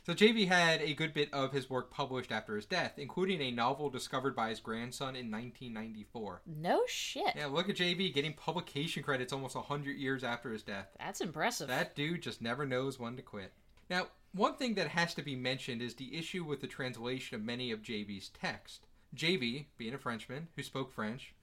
[0.04, 3.50] So JV had a good bit of his work published after his death, including a
[3.50, 6.42] novel discovered by his grandson in 1994.
[6.46, 7.32] No shit.
[7.34, 10.88] Yeah, look at JV getting publication credits almost 100 years after his death.
[10.98, 11.68] That's impressive.
[11.68, 13.52] That dude just never knows when to quit.
[13.88, 17.42] Now, One thing that has to be mentioned is the issue with the translation of
[17.44, 18.86] many of JB's text.
[19.16, 21.34] JB, being a Frenchman who spoke French,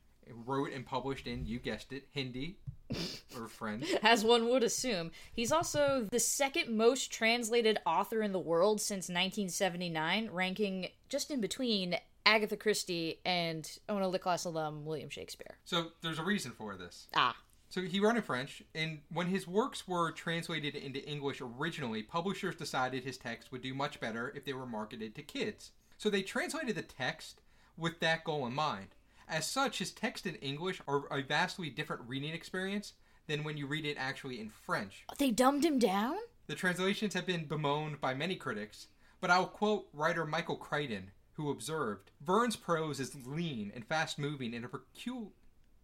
[0.45, 2.57] wrote and published in, you guessed it, Hindi
[3.37, 3.85] or French.
[4.03, 5.11] As one would assume.
[5.33, 11.41] He's also the second most translated author in the world since 1979, ranking just in
[11.41, 15.57] between Agatha Christie and Ona Licklass alum William Shakespeare.
[15.65, 17.07] So there's a reason for this.
[17.15, 17.35] Ah.
[17.69, 22.55] So he wrote in French, and when his works were translated into English originally, publishers
[22.55, 25.71] decided his text would do much better if they were marketed to kids.
[25.97, 27.41] So they translated the text
[27.77, 28.89] with that goal in mind.
[29.31, 32.93] As such, his text in English are a vastly different reading experience
[33.27, 35.05] than when you read it actually in French.
[35.17, 36.17] They dumbed him down?
[36.47, 38.87] The translations have been bemoaned by many critics,
[39.21, 44.53] but I'll quote writer Michael Crichton, who observed Verne's prose is lean and fast moving
[44.53, 45.31] in a pecul-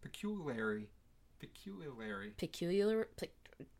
[0.02, 0.88] peculiarly.
[1.40, 2.34] Peculiarly.
[2.36, 3.08] Peculiar.
[3.16, 3.28] Pe-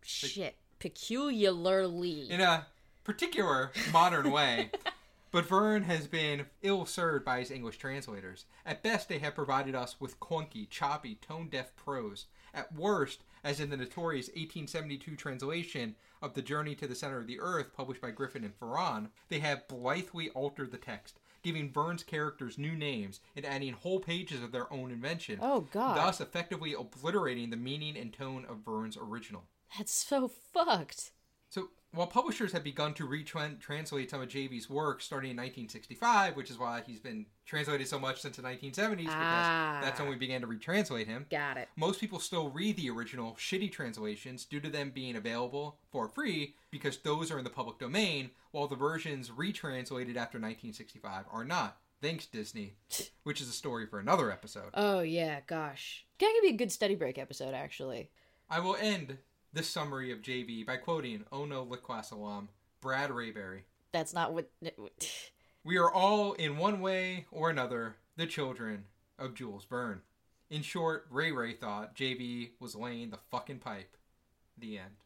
[0.00, 0.56] shit.
[0.78, 2.30] Peculiarly.
[2.30, 2.66] In a
[3.04, 4.70] particular modern way.
[5.30, 8.46] But Verne has been ill served by his English translators.
[8.64, 12.26] At best, they have provided us with clunky, choppy, tone deaf prose.
[12.54, 17.26] At worst, as in the notorious 1872 translation of The Journey to the Center of
[17.26, 22.02] the Earth, published by Griffith and Farran, they have blithely altered the text, giving Verne's
[22.02, 25.96] characters new names and adding whole pages of their own invention, oh, God.
[25.96, 29.44] thus effectively obliterating the meaning and tone of Verne's original.
[29.76, 31.12] That's so fucked.
[31.92, 36.58] While publishers have begun to retranslate some of JB's work starting in 1965, which is
[36.58, 39.80] why he's been translated so much since the 1970s, because Ah.
[39.82, 41.24] that's when we began to retranslate him.
[41.30, 41.68] Got it.
[41.76, 46.54] Most people still read the original shitty translations due to them being available for free
[46.70, 51.78] because those are in the public domain, while the versions retranslated after 1965 are not.
[52.02, 52.74] Thanks, Disney.
[53.24, 54.70] Which is a story for another episode.
[54.74, 56.04] Oh, yeah, gosh.
[56.20, 58.10] That could be a good study break episode, actually.
[58.50, 59.18] I will end
[59.52, 62.48] this summary of JV by quoting oh Ono Liquas alum
[62.80, 63.60] Brad Rayberry.
[63.92, 64.50] That's not what.
[65.64, 68.84] We are all, in one way or another, the children
[69.18, 70.02] of Jules Verne.
[70.50, 73.96] In short, Ray Ray thought JV was laying the fucking pipe.
[74.56, 74.96] The end.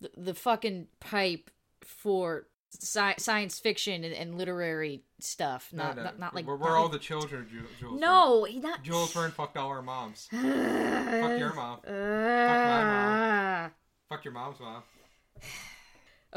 [0.00, 1.50] The, the fucking pipe
[1.80, 5.70] for sci- science fiction and, and literary stuff.
[5.72, 6.46] Not, No, no, not, not like.
[6.46, 8.00] we're, we're all like- the children Ju- Jules.
[8.00, 8.78] No, he not.
[8.78, 8.84] Verne.
[8.84, 10.28] Jules Verne fucked all our moms.
[10.30, 11.78] Fuck your mom.
[11.80, 13.70] Fuck my mom.
[14.08, 14.82] Fuck your mom's mom.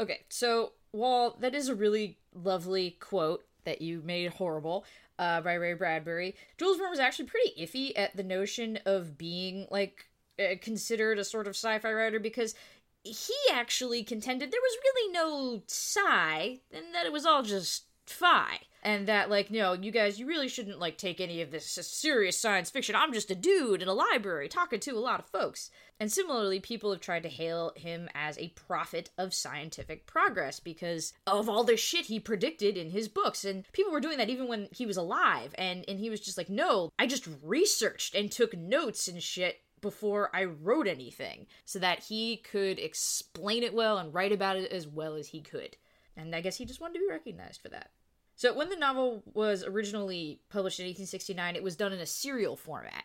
[0.00, 4.86] Okay, so while that is a really lovely quote that you made horrible
[5.18, 9.66] uh, by Ray Bradbury, Jules Verne was actually pretty iffy at the notion of being
[9.70, 10.06] like
[10.40, 12.54] uh, considered a sort of sci-fi writer because
[13.02, 18.60] he actually contended there was really no sci and that it was all just fi
[18.82, 22.38] and that like no, you guys you really shouldn't like take any of this serious
[22.38, 22.96] science fiction.
[22.96, 25.70] I'm just a dude in a library talking to a lot of folks.
[26.00, 31.12] And similarly people have tried to hail him as a prophet of scientific progress because
[31.28, 33.44] of all the shit he predicted in his books.
[33.44, 35.54] And people were doing that even when he was alive.
[35.56, 39.60] And and he was just like no i just researched and took notes and shit
[39.82, 44.72] before I wrote anything so that he could explain it well and write about it
[44.72, 45.76] as well as he could.
[46.16, 47.90] And I guess he just wanted to be recognized for that.
[48.34, 52.56] So when the novel was originally published in 1869, it was done in a serial
[52.56, 53.04] format,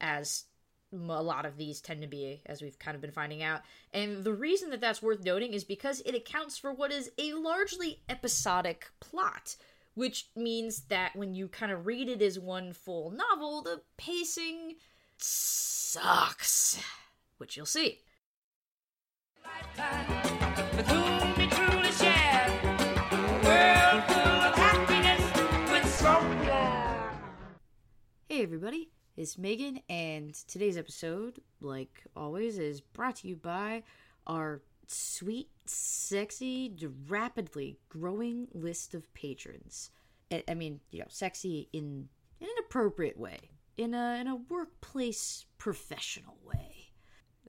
[0.00, 0.44] as
[0.92, 3.62] a lot of these tend to be, as we've kind of been finding out.
[3.92, 7.32] And the reason that that's worth noting is because it accounts for what is a
[7.34, 9.56] largely episodic plot,
[9.94, 14.74] which means that when you kind of read it as one full novel, the pacing
[15.18, 16.80] sucks,
[17.38, 18.00] which you'll see.
[20.76, 22.46] with whom we truly share
[23.10, 27.10] a world full of happiness with someone.
[28.28, 33.84] Hey everybody, it's Megan, and today's episode, like always, is brought to you by
[34.26, 36.74] our sweet, sexy,
[37.08, 39.90] rapidly growing list of patrons.
[40.32, 42.08] I, I mean, you know, sexy in,
[42.40, 46.92] in an appropriate way, in a in a workplace professional way.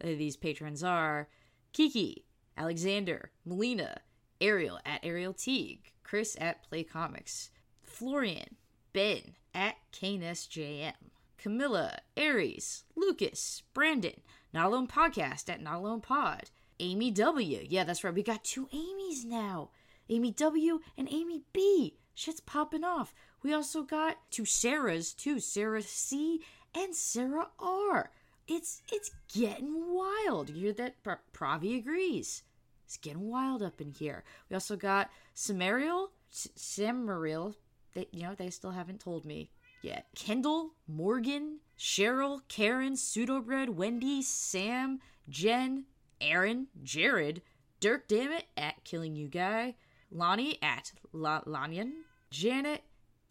[0.04, 1.30] Uh, these patrons are
[1.74, 2.26] Kiki,
[2.58, 4.02] Alexander, Melina,
[4.42, 7.50] Ariel at Ariel Teague, Chris at Play Comics,
[7.84, 8.56] Florian,
[8.94, 10.94] Ben at KaneSJM,
[11.38, 14.22] Camilla, Aries, Lucas, Brandon,
[14.54, 17.66] Not Alone Podcast at Not Alone Pod, Amy W.
[17.68, 19.70] Yeah, that's right, we got two Amy's now.
[20.10, 21.98] Amy W and Amy B.
[22.14, 23.14] Shit's popping off.
[23.46, 26.42] We also got two Sarahs too, Sarah C
[26.74, 28.10] and Sarah R.
[28.48, 30.50] It's it's getting wild.
[30.50, 30.96] You hear that?
[31.32, 32.42] Pravi agrees.
[32.86, 34.24] It's getting wild up in here.
[34.50, 37.54] We also got Samariel, S- Samariel.
[37.94, 39.52] They, you know, they still haven't told me
[39.84, 40.08] yet.
[40.16, 45.86] Kendall, Morgan, Cheryl, Karen, Pseudobread, Wendy, Sam, Jen,
[46.20, 47.44] Aaron, Jared,
[47.80, 49.76] Dirk Dammit at Killing You Guy,
[50.10, 51.92] Lonnie at La- Lanyan,
[52.32, 52.82] Janet,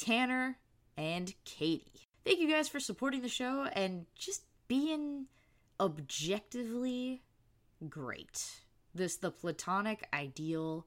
[0.04, 0.58] Tanner,
[0.98, 2.10] and Katie.
[2.26, 5.28] Thank you guys for supporting the show and just being
[5.80, 7.22] objectively
[7.88, 8.60] great.
[8.94, 10.84] This the platonic ideal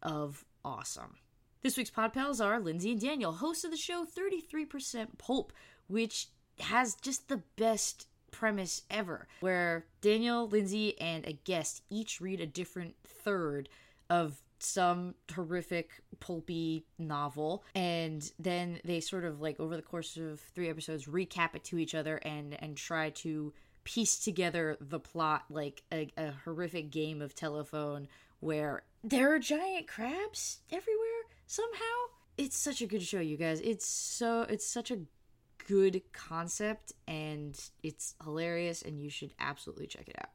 [0.00, 1.16] of awesome.
[1.62, 5.52] This week's pod pals are Lindsay and Daniel, hosts of the show 33% Pulp,
[5.88, 6.28] which
[6.60, 12.46] has just the best premise ever, where Daniel, Lindsay, and a guest each read a
[12.46, 13.68] different third
[14.08, 20.40] of some horrific pulpy novel and then they sort of like over the course of
[20.54, 23.52] three episodes recap it to each other and and try to
[23.84, 28.08] piece together the plot like a, a horrific game of telephone
[28.40, 31.80] where there are giant crabs everywhere somehow.
[32.38, 33.60] It's such a good show you guys.
[33.60, 35.00] It's so it's such a
[35.66, 40.30] good concept and it's hilarious and you should absolutely check it out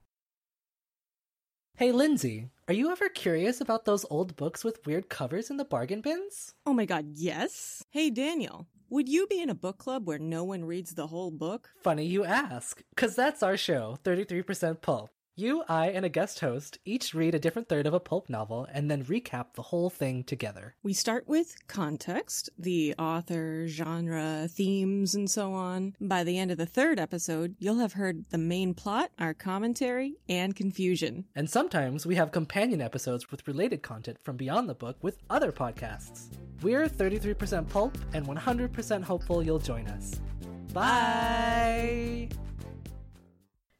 [1.78, 5.63] Hey, Lindsay, are you ever curious about those old books with weird covers in the
[5.63, 6.56] bargain bins?
[6.66, 7.84] Oh my god, yes?
[7.92, 11.30] Hey, Daniel, would you be in a book club where no one reads the whole
[11.30, 11.70] book?
[11.84, 15.12] Funny you ask, because that's our show, 33% Pulp.
[15.39, 18.67] You, I, and a guest host each read a different third of a pulp novel
[18.73, 20.73] and then recap the whole thing together.
[20.82, 25.93] We start with context, the author, genre, themes, and so on.
[26.02, 30.15] By the end of the third episode, you'll have heard the main plot, our commentary,
[30.28, 31.26] and confusion.
[31.36, 35.52] And sometimes we have companion episodes with related content from beyond the book with other
[35.52, 36.30] podcasts.
[36.63, 40.19] We're 33% Pulp and 100% hopeful you'll join us.
[40.73, 42.30] Bye!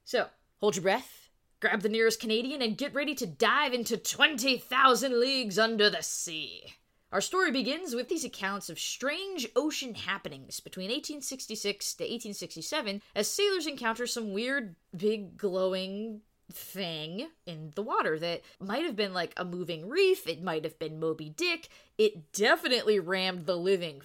[0.06, 0.28] So,
[0.60, 1.17] hold your breath,
[1.60, 6.76] grab the nearest Canadian, and get ready to dive into 20,000 leagues under the sea.
[7.12, 13.32] Our story begins with these accounts of strange ocean happenings between 1866 to 1867 as
[13.32, 19.34] sailors encounter some weird, big, glowing thing in the water that might have been like
[19.38, 24.02] a moving reef, it might have been Moby Dick, it definitely rammed the living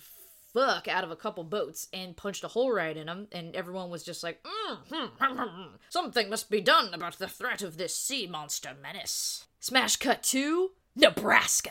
[0.53, 3.91] fuck out of a couple boats and punched a hole right in them, and everyone
[3.91, 5.75] was just like, mm, hmm, hmm, hmm, hmm.
[5.89, 9.47] something must be done about the threat of this sea monster menace.
[9.61, 11.71] Smash cut to Nebraska.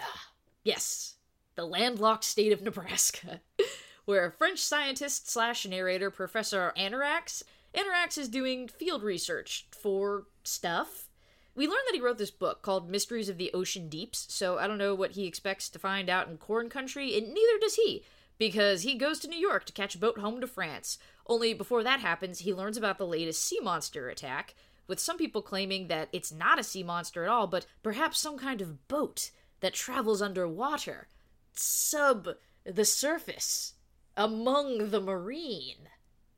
[0.63, 1.15] Yes,
[1.55, 3.41] the landlocked state of Nebraska,
[4.05, 11.07] where French scientist slash narrator Professor Anarax Anarax is doing field research for stuff.
[11.55, 14.67] We learned that he wrote this book called Mysteries of the Ocean Deeps, so I
[14.67, 18.03] don't know what he expects to find out in corn country, and neither does he,
[18.41, 20.97] because he goes to New York to catch a boat home to France.
[21.27, 24.55] Only before that happens, he learns about the latest sea monster attack,
[24.87, 28.39] with some people claiming that it's not a sea monster at all, but perhaps some
[28.39, 31.07] kind of boat that travels underwater,
[31.53, 32.29] sub
[32.63, 33.73] the surface,
[34.17, 35.87] among the marine,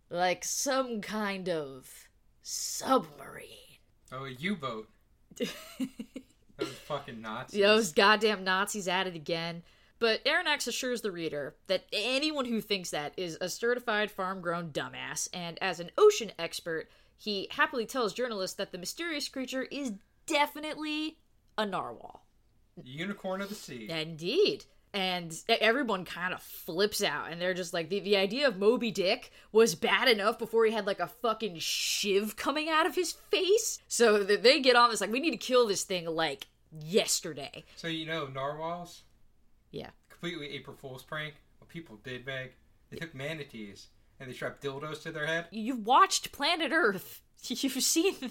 [0.10, 2.10] like some kind of
[2.42, 3.48] submarine.
[4.12, 4.90] Oh, a U-boat.
[5.38, 7.62] Those fucking Nazis.
[7.62, 9.64] Those goddamn Nazis at it again.
[10.00, 14.72] But Aronnax assures the reader that anyone who thinks that is a certified farm grown
[14.72, 19.94] dumbass, and as an ocean expert, he happily tells journalists that the mysterious creature is
[20.26, 21.18] definitely
[21.58, 22.26] a narwhal.
[22.84, 23.90] Unicorn of the sea.
[23.90, 24.66] Indeed.
[24.96, 28.92] And everyone kind of flips out, and they're just like, the, the idea of Moby
[28.92, 33.12] Dick was bad enough before he had like a fucking shiv coming out of his
[33.12, 33.80] face.
[33.88, 37.64] So they get on this, like, we need to kill this thing like yesterday.
[37.76, 39.02] So you know narwhals?
[39.74, 39.90] Yeah.
[40.10, 41.34] Completely April Fool's prank.
[41.58, 42.52] What people did, Meg.
[42.90, 43.88] They took manatees
[44.20, 45.48] and they strapped dildos to their head.
[45.52, 47.22] You've watched Planet Earth.
[47.44, 48.14] You've seen.
[48.22, 48.30] Damn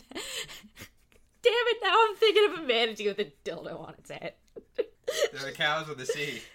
[1.52, 1.78] it!
[1.83, 4.35] Now I'm thinking of a manatee with a dildo on its head.
[4.76, 6.40] They're the cows of the sea.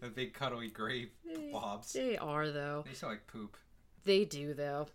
[0.00, 1.08] The big cuddly gray
[1.50, 1.94] blobs.
[1.94, 2.84] they are though.
[2.86, 3.56] They smell like poop.
[4.04, 4.88] They do though.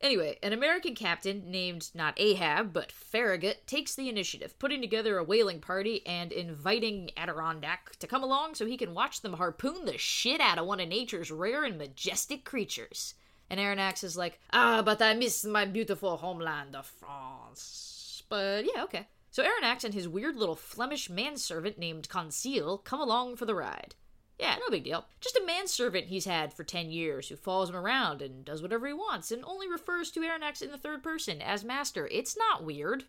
[0.00, 5.24] Anyway, an American captain named not Ahab but Farragut takes the initiative, putting together a
[5.24, 9.96] whaling party and inviting Adirondack to come along so he can watch them harpoon the
[9.96, 13.14] shit out of one of nature's rare and majestic creatures.
[13.48, 18.22] And Aronnax is like, ah, but I miss my beautiful homeland of France.
[18.28, 19.06] But yeah, okay.
[19.30, 23.94] So Aronnax and his weird little Flemish manservant named Conceal come along for the ride.
[24.38, 25.06] Yeah, no big deal.
[25.20, 28.86] Just a manservant he's had for 10 years who follows him around and does whatever
[28.86, 32.06] he wants and only refers to Aronnax in the third person as master.
[32.12, 33.04] It's not weird.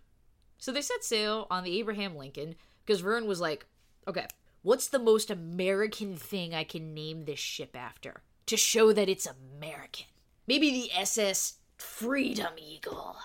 [0.57, 2.55] So they set sail on the Abraham Lincoln
[2.85, 3.65] because Verne was like,
[4.07, 4.27] okay,
[4.61, 9.27] what's the most American thing I can name this ship after to show that it's
[9.27, 10.05] American?
[10.47, 13.17] Maybe the SS Freedom Eagle.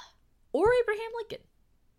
[0.53, 1.47] Or Abraham Lincoln.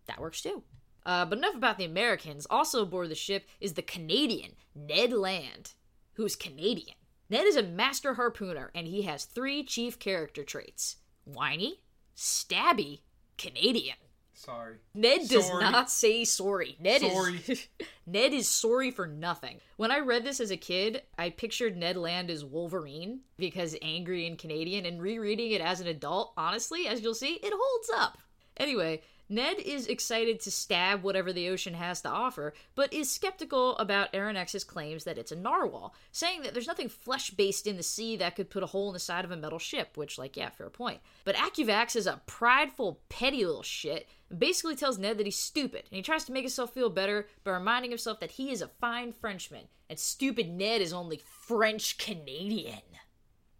[0.06, 0.62] That works too.
[1.06, 2.46] Uh, but enough about the Americans.
[2.48, 5.72] Also aboard the ship is the Canadian, Ned Land,
[6.14, 6.96] who's Canadian.
[7.30, 11.80] Ned is a master harpooner, and he has three chief character traits whiny,
[12.16, 13.00] stabby,
[13.38, 13.96] Canadian.
[14.36, 14.76] Sorry.
[14.94, 15.62] Ned does Sorry.
[15.62, 16.76] not say sorry.
[16.80, 17.40] Ned Sorry.
[17.46, 17.68] is
[18.06, 19.60] Ned is sorry for nothing.
[19.76, 24.26] When I read this as a kid, I pictured Ned Land as Wolverine because angry
[24.26, 28.18] and Canadian and rereading it as an adult, honestly, as you'll see, it holds up.
[28.56, 33.76] Anyway, Ned is excited to stab whatever the ocean has to offer, but is skeptical
[33.78, 37.82] about Aronnax's claims that it's a narwhal, saying that there's nothing flesh based in the
[37.82, 40.36] sea that could put a hole in the side of a metal ship, which, like,
[40.36, 41.00] yeah, fair point.
[41.24, 45.84] But Acuvax is a prideful, petty little shit, and basically tells Ned that he's stupid,
[45.90, 48.68] and he tries to make himself feel better by reminding himself that he is a
[48.68, 52.82] fine Frenchman, and stupid Ned is only French Canadian.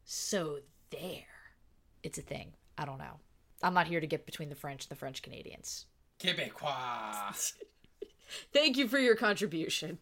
[0.04, 0.58] So
[0.90, 1.22] there.
[2.02, 2.52] It's a thing.
[2.76, 3.18] I don't know.
[3.62, 5.86] I'm not here to get between the French and the French Canadians.
[6.20, 7.52] Quebecois.
[8.52, 9.98] Thank you for your contribution.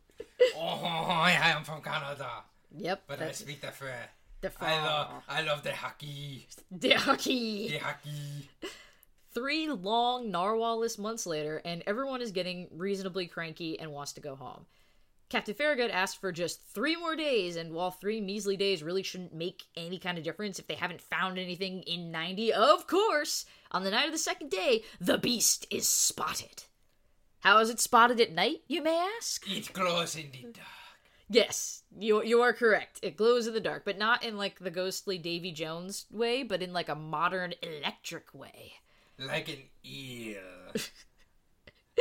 [0.57, 2.29] oh, I am from Canada,
[2.77, 3.03] Yep.
[3.07, 4.09] but I speak the French.
[4.41, 6.47] the I love, I love the hockey.
[6.71, 7.69] the hockey.
[7.69, 8.49] The hockey.
[9.35, 14.35] Three long narwhalless months later, and everyone is getting reasonably cranky and wants to go
[14.35, 14.67] home.
[15.33, 19.33] Captain Farragut asked for just three more days, and while three measly days really shouldn't
[19.33, 23.83] make any kind of difference if they haven't found anything in 90, of course, on
[23.83, 26.65] the night of the second day, the beast is spotted.
[27.41, 29.51] How is it spotted at night, you may ask?
[29.51, 30.67] It glows in the dark.
[31.31, 33.01] Yes, you you are correct.
[33.03, 36.63] It glows in the dark, but not in like the ghostly Davy Jones way, but
[36.63, 38.75] in like a modern electric way.
[39.19, 40.37] Like an eel.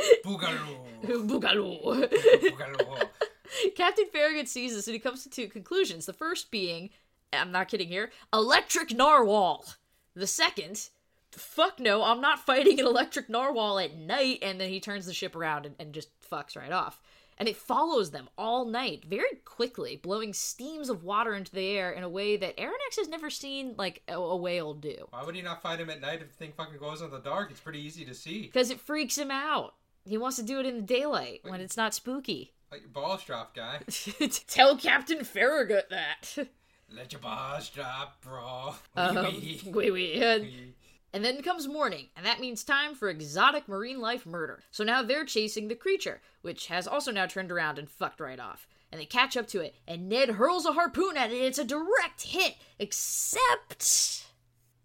[0.24, 0.78] Boogaloo.
[1.04, 2.08] Boogaloo.
[2.10, 3.08] Boogaloo.
[3.76, 6.06] Captain Farragut sees this and he comes to two conclusions.
[6.06, 6.90] The first being,
[7.32, 9.66] I'm not kidding here, electric narwhal.
[10.14, 10.88] The second,
[11.30, 14.38] fuck no, I'm not fighting an electric narwhal at night.
[14.42, 17.00] And then he turns the ship around and, and just fucks right off.
[17.38, 21.90] And it follows them all night, very quickly, blowing steams of water into the air
[21.90, 25.06] in a way that Aronnax has never seen like a, a whale do.
[25.10, 27.18] Why would he not fight him at night if the thing fucking goes in the
[27.18, 27.50] dark?
[27.50, 28.42] It's pretty easy to see.
[28.42, 29.74] Because it freaks him out.
[30.04, 32.52] He wants to do it in the daylight when it's not spooky.
[32.70, 33.80] Like your balls drop, guy.
[34.48, 36.48] Tell Captain Farragut that.
[36.90, 38.74] Let your balls drop, bro.
[38.96, 39.24] Um,
[39.72, 40.74] Wee Wee.
[41.14, 44.62] And then comes morning, and that means time for exotic marine life murder.
[44.70, 48.40] So now they're chasing the creature, which has also now turned around and fucked right
[48.40, 48.66] off.
[48.90, 51.36] And they catch up to it, and Ned hurls a harpoon at it.
[51.36, 54.24] and It's a direct hit, except.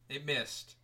[0.09, 0.75] It missed.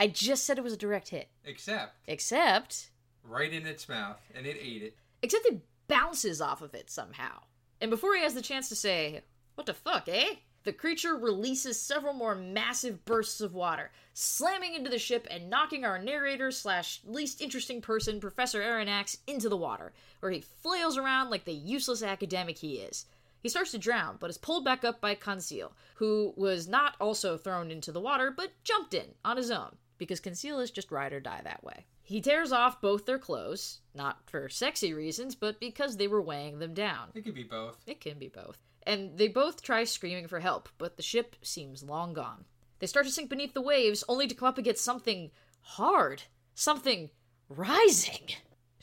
[0.00, 1.28] I just said it was a direct hit.
[1.44, 2.90] Except Except.
[3.28, 4.96] Right in its mouth, and it ate it.
[5.22, 7.42] Except it bounces off of it somehow.
[7.80, 9.22] And before he has the chance to say,
[9.54, 10.34] What the fuck, eh?
[10.64, 15.84] The creature releases several more massive bursts of water, slamming into the ship and knocking
[15.84, 21.30] our narrator slash least interesting person, Professor Aronnax, into the water, where he flails around
[21.30, 23.06] like the useless academic he is.
[23.40, 27.38] He starts to drown, but is pulled back up by Conceal, who was not also
[27.38, 31.12] thrown into the water, but jumped in on his own, because Conceal is just ride
[31.12, 31.86] or die that way.
[32.08, 36.58] He tears off both their clothes, not for sexy reasons, but because they were weighing
[36.58, 37.10] them down.
[37.14, 37.76] It could be both.
[37.86, 38.56] It can be both.
[38.84, 42.46] And they both try screaming for help, but the ship seems long gone.
[42.78, 45.30] They start to sink beneath the waves, only to come up against something
[45.60, 46.22] hard.
[46.54, 47.10] Something
[47.50, 48.30] rising.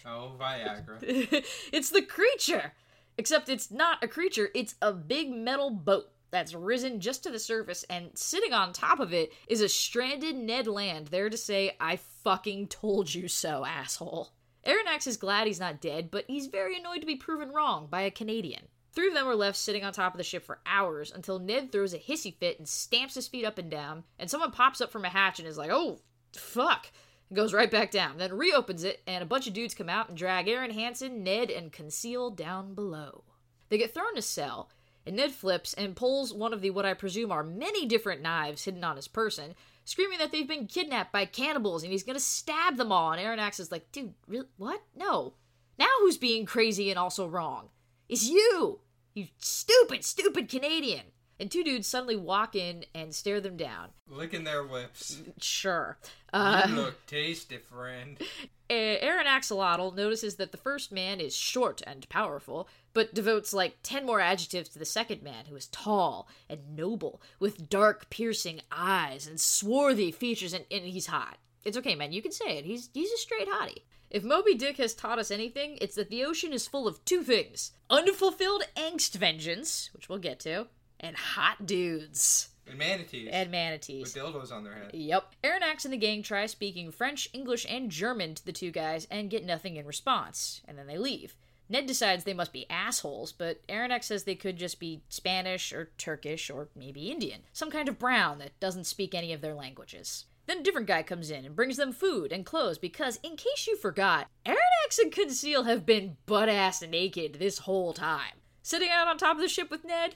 [0.05, 0.99] Oh, Viagra.
[1.73, 2.73] it's the creature!
[3.17, 7.39] Except it's not a creature, it's a big metal boat that's risen just to the
[7.39, 11.77] surface, and sitting on top of it is a stranded Ned Land there to say,
[11.79, 14.33] I fucking told you so, asshole.
[14.67, 18.01] Aronnax is glad he's not dead, but he's very annoyed to be proven wrong by
[18.01, 18.63] a Canadian.
[18.91, 21.71] Three of them were left sitting on top of the ship for hours until Ned
[21.71, 24.91] throws a hissy fit and stamps his feet up and down, and someone pops up
[24.91, 26.01] from a hatch and is like, oh,
[26.33, 26.91] fuck,
[27.29, 28.17] and goes right back down.
[28.17, 31.49] Then reopens it, and a bunch of dudes come out and drag Aaron Hansen, Ned,
[31.49, 33.23] and Conceal down below.
[33.69, 34.69] They get thrown in a cell,
[35.05, 38.65] and Ned flips and pulls one of the what I presume are many different knives
[38.65, 42.77] hidden on his person, screaming that they've been kidnapped by cannibals and he's gonna stab
[42.77, 43.11] them all.
[43.11, 44.47] And Aronnax is like, dude, really?
[44.57, 44.81] What?
[44.95, 45.33] No.
[45.77, 47.69] Now who's being crazy and also wrong?
[48.09, 48.79] It's you!
[49.13, 51.03] You stupid, stupid Canadian!
[51.39, 53.89] And two dudes suddenly walk in and stare them down.
[54.07, 55.21] Licking their lips.
[55.39, 55.97] Sure.
[56.31, 58.17] Uh, you look tasty, friend.
[58.69, 64.05] Aaron Axolotl notices that the first man is short and powerful, but devotes like 10
[64.05, 69.27] more adjectives to the second man, who is tall and noble, with dark, piercing eyes
[69.27, 71.37] and swarthy features, and, and he's hot.
[71.63, 72.65] It's okay, man, you can say it.
[72.65, 73.83] He's, he's a straight hottie.
[74.09, 77.21] If Moby Dick has taught us anything, it's that the ocean is full of two
[77.23, 80.67] things unfulfilled angst vengeance, which we'll get to,
[80.99, 82.49] and hot dudes.
[82.67, 83.29] And manatees.
[83.31, 84.15] And manatees.
[84.15, 84.91] with dildos on their head.
[84.93, 85.35] Yep.
[85.43, 89.29] Aronnax and the gang try speaking French, English, and German to the two guys and
[89.29, 91.35] get nothing in response, and then they leave.
[91.67, 95.91] Ned decides they must be assholes, but Aronnax says they could just be Spanish or
[95.97, 100.25] Turkish or maybe Indian, some kind of brown that doesn't speak any of their languages.
[100.45, 103.65] Then a different guy comes in and brings them food and clothes because, in case
[103.67, 108.41] you forgot, Aronnax and Conceal have been butt ass naked this whole time.
[108.61, 110.15] Sitting out on top of the ship with Ned?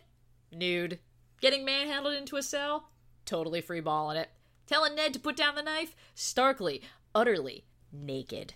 [0.51, 0.99] Nude.
[1.41, 2.89] Getting manhandled into a cell?
[3.25, 4.29] Totally free balling it.
[4.67, 5.95] Telling Ned to put down the knife?
[6.13, 6.81] Starkly,
[7.15, 8.53] utterly naked.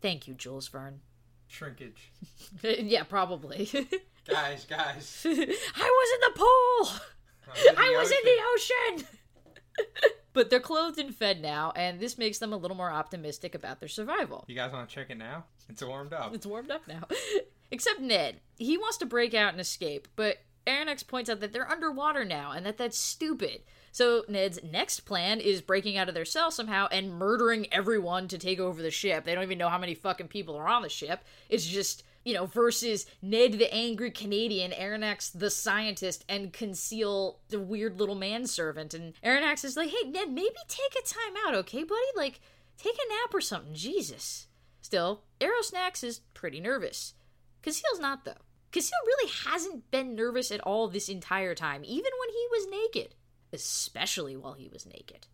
[0.00, 1.00] Thank you, Jules Verne.
[1.46, 2.12] Shrinkage.
[2.62, 3.68] yeah, probably.
[4.28, 5.26] Guys, guys.
[5.26, 5.40] I was
[6.14, 7.00] in the pool!
[7.76, 9.08] I was in the ocean!
[10.32, 13.80] but they're clothed and fed now, and this makes them a little more optimistic about
[13.80, 14.44] their survival.
[14.46, 15.46] You guys want to check it now?
[15.68, 16.32] It's warmed up.
[16.36, 17.02] It's warmed up now.
[17.72, 18.40] Except Ned.
[18.58, 20.36] He wants to break out and escape, but
[20.66, 23.62] Aronnax points out that they're underwater now and that that's stupid.
[23.90, 28.38] So Ned's next plan is breaking out of their cell somehow and murdering everyone to
[28.38, 29.24] take over the ship.
[29.24, 31.24] They don't even know how many fucking people are on the ship.
[31.50, 37.60] It's just, you know, versus Ned the angry Canadian, Aronnax the scientist, and Conceal the
[37.60, 38.94] weird little manservant.
[38.94, 42.00] And Aronnax is like, hey, Ned, maybe take a time out, okay, buddy?
[42.16, 42.40] Like,
[42.78, 43.74] take a nap or something.
[43.74, 44.46] Jesus.
[44.80, 47.12] Still, Aerosnax is pretty nervous.
[47.62, 48.32] Conceal's not, though.
[48.72, 53.14] Conceal really hasn't been nervous at all this entire time, even when he was naked.
[53.52, 55.26] Especially while he was naked.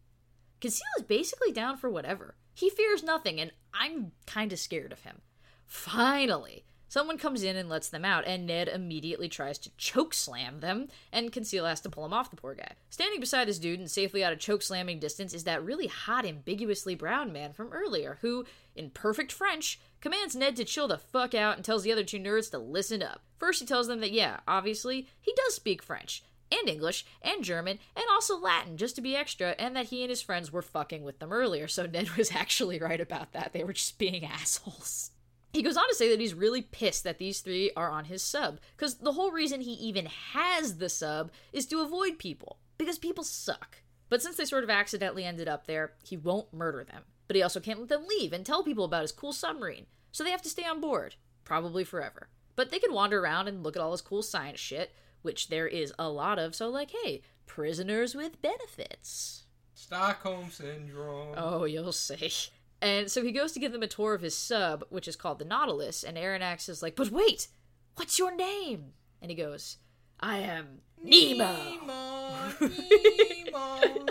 [0.60, 2.34] Conceal is basically down for whatever.
[2.52, 5.22] He fears nothing, and I'm kinda scared of him.
[5.64, 10.58] Finally, someone comes in and lets them out, and Ned immediately tries to choke slam
[10.58, 12.72] them, and Conceal has to pull him off the poor guy.
[12.90, 16.26] Standing beside this dude and safely out of choke slamming distance is that really hot,
[16.26, 21.34] ambiguously brown man from earlier, who, in perfect French, commands Ned to chill the fuck
[21.34, 23.22] out and tells the other two nerds to listen up.
[23.38, 27.78] First, he tells them that, yeah, obviously, he does speak French, and English, and German,
[27.96, 31.02] and also Latin, just to be extra, and that he and his friends were fucking
[31.02, 33.52] with them earlier, so Ned was actually right about that.
[33.52, 35.10] They were just being assholes.
[35.52, 38.22] He goes on to say that he's really pissed that these three are on his
[38.22, 42.98] sub, because the whole reason he even has the sub is to avoid people, because
[42.98, 43.82] people suck.
[44.08, 47.04] But since they sort of accidentally ended up there, he won't murder them.
[47.28, 50.24] But he also can't let them leave and tell people about his cool submarine, so
[50.24, 51.14] they have to stay on board,
[51.44, 52.28] probably forever.
[52.56, 55.68] But they can wander around and look at all his cool science shit, which there
[55.68, 59.44] is a lot of, so like, hey, prisoners with benefits.
[59.74, 61.34] Stockholm Syndrome.
[61.36, 62.32] Oh, you'll see.
[62.80, 65.38] And so he goes to give them a tour of his sub, which is called
[65.38, 67.48] the Nautilus, and Aronnax is like, But wait,
[67.96, 68.92] what's your name?
[69.20, 69.78] And he goes,
[70.20, 71.56] I am Nemo.
[71.80, 74.06] Nemo, Nemo,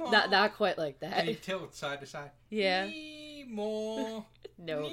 [0.00, 0.10] Nemo.
[0.10, 1.24] Not not quite like And that.
[1.26, 2.30] he tilts side to side.
[2.50, 2.86] Yeah.
[2.86, 4.26] Nemo.
[4.62, 4.82] No.
[4.82, 4.90] Nemo.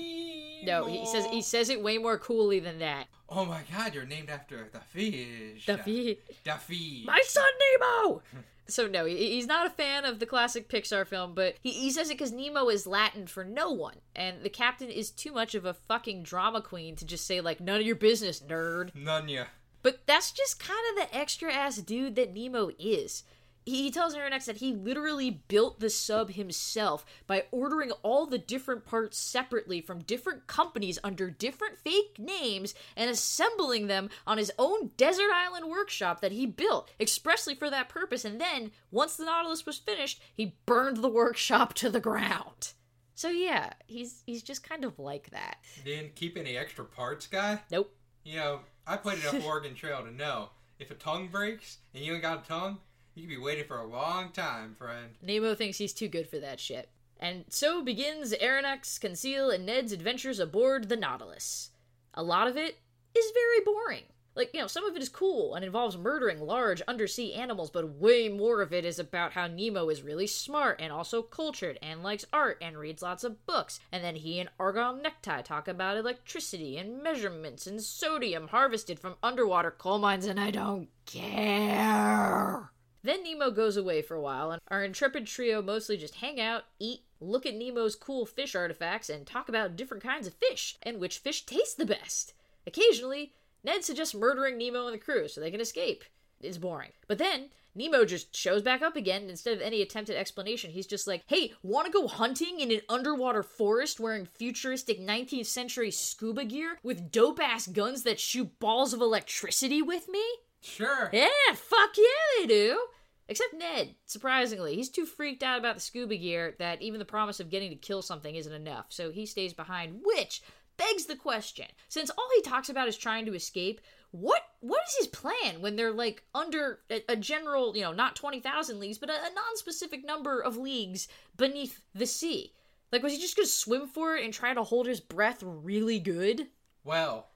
[0.63, 3.07] No, he says he says it way more coolly than that.
[3.27, 5.65] Oh my god, you're named after the fish.
[5.65, 7.05] The fi- The fish.
[7.05, 7.45] My son
[7.79, 8.21] Nemo.
[8.69, 11.89] So no, he, he's not a fan of the classic Pixar film, but he, he
[11.89, 15.55] says it because Nemo is Latin for no one, and the captain is too much
[15.55, 18.93] of a fucking drama queen to just say like none of your business, nerd.
[18.93, 19.45] None ya.
[19.83, 23.23] But that's just kind of the extra ass dude that Nemo is.
[23.67, 28.85] He tells Aronnax that he literally built the sub himself by ordering all the different
[28.85, 34.91] parts separately from different companies under different fake names and assembling them on his own
[34.95, 38.23] desert island workshop that he built expressly for that purpose.
[38.23, 42.71] And then, once the Nautilus was finished, he burned the workshop to the ground.
[43.15, 45.57] So yeah, he's he's just kind of like that.
[45.83, 47.59] Didn't keep any extra parts, guy.
[47.69, 47.93] Nope.
[48.23, 52.13] You know, I played enough Oregon Trail to know if a tongue breaks and you
[52.13, 52.77] ain't got a tongue,
[53.17, 55.15] you could be waiting for a long time, friend.
[55.21, 56.89] Nemo thinks he's too good for that shit.
[57.19, 61.71] And so begins Aronnax, Conceal, and Ned's adventures aboard the Nautilus.
[62.13, 62.77] A lot of it
[63.15, 64.03] is very boring.
[64.35, 67.89] Like, you know, some of it is cool and involves murdering large undersea animals, but
[67.89, 72.03] way more of it is about how Nemo is really smart and also cultured and
[72.03, 73.79] likes art and reads lots of books.
[73.91, 79.15] And then he and Argyle Necktie talk about electricity and measurements and sodium harvested from
[79.23, 82.69] underwater coal mines, and I don't care.
[83.07, 86.65] Then Nemo goes away for a while, and our intrepid trio mostly just hang out,
[86.77, 90.99] eat, look at Nemo's cool fish artifacts, and talk about different kinds of fish and
[90.99, 92.33] which fish taste the best.
[92.65, 93.31] Occasionally,
[93.63, 96.03] Ned suggests murdering Nemo and the crew so they can escape.
[96.41, 96.91] It's boring.
[97.07, 100.85] But then, Nemo just shows back up again, and instead of any attempted explanation, he's
[100.85, 106.43] just like, hey, wanna go hunting in an underwater forest wearing futuristic 19th century scuba
[106.43, 110.25] gear with dope ass guns that shoot balls of electricity with me?
[110.59, 111.09] Sure.
[111.13, 112.81] Yeah, fuck yeah, they do.
[113.29, 114.75] Except Ned, surprisingly.
[114.75, 117.75] He's too freaked out about the scuba gear that even the promise of getting to
[117.75, 120.41] kill something isn't enough, so he stays behind, which
[120.77, 121.65] begs the question.
[121.89, 125.75] Since all he talks about is trying to escape, what what is his plan when
[125.75, 130.05] they're like under a, a general, you know, not 20,000 leagues, but a, a non-specific
[130.05, 132.53] number of leagues beneath the sea?
[132.91, 135.43] Like was he just going to swim for it and try to hold his breath
[135.43, 136.47] really good?
[136.83, 137.27] Well,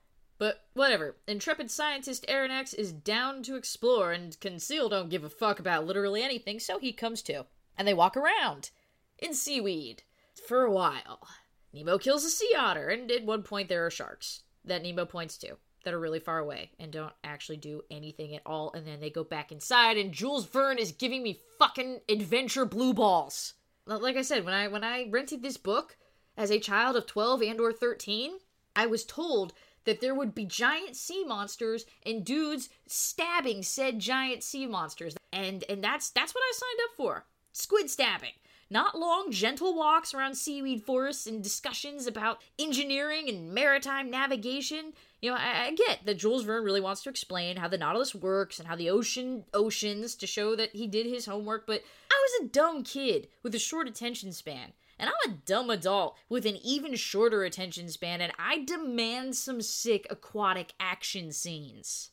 [0.42, 1.14] But whatever.
[1.28, 6.20] Intrepid scientist Aronnax is down to explore, and Conceal don't give a fuck about literally
[6.20, 7.44] anything, so he comes too.
[7.76, 8.70] and they walk around
[9.18, 10.02] in seaweed
[10.46, 11.26] for a while.
[11.72, 15.38] Nemo kills a sea otter, and at one point there are sharks that Nemo points
[15.38, 18.72] to that are really far away and don't actually do anything at all.
[18.72, 22.94] And then they go back inside, and Jules Verne is giving me fucking adventure blue
[22.94, 23.54] balls.
[23.86, 25.96] Like I said, when I when I rented this book
[26.36, 28.38] as a child of twelve and or thirteen,
[28.76, 29.52] I was told
[29.84, 35.16] that there would be giant sea monsters and dudes stabbing said giant sea monsters.
[35.32, 37.24] And and that's that's what I signed up for.
[37.52, 38.32] Squid stabbing.
[38.72, 44.94] Not long, gentle walks around seaweed forests and discussions about engineering and maritime navigation.
[45.20, 48.14] You know, I, I get that Jules Verne really wants to explain how the Nautilus
[48.14, 52.14] works and how the ocean oceans to show that he did his homework, but I
[52.14, 54.72] was a dumb kid with a short attention span.
[54.98, 59.60] And I'm a dumb adult with an even shorter attention span, and I demand some
[59.62, 62.10] sick aquatic action scenes.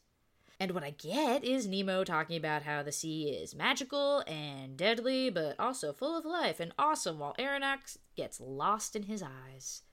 [0.59, 5.29] And what I get is Nemo talking about how the sea is magical and deadly,
[5.29, 9.83] but also full of life and awesome, while Aronnax gets lost in his eyes.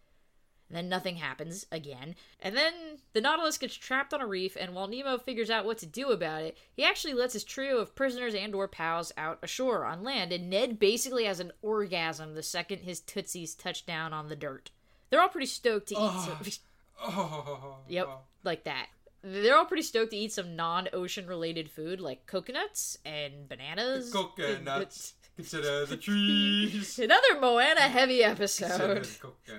[0.68, 2.16] And then nothing happens again.
[2.40, 2.72] And then
[3.12, 6.10] the Nautilus gets trapped on a reef, and while Nemo figures out what to do
[6.10, 10.02] about it, he actually lets his trio of prisoners and or pals out ashore on
[10.02, 14.36] land, and Ned basically has an orgasm the second his tootsies touch down on the
[14.36, 14.70] dirt.
[15.10, 16.38] They're all pretty stoked to eat ah.
[16.40, 16.52] some...
[17.00, 17.76] Oh.
[17.88, 18.08] Yep,
[18.42, 18.88] like that.
[19.22, 24.12] They're all pretty stoked to eat some non-ocean related food like coconuts and bananas.
[24.12, 25.14] Coconuts.
[25.36, 26.98] Consider the trees.
[27.02, 29.06] Another Moana heavy episode.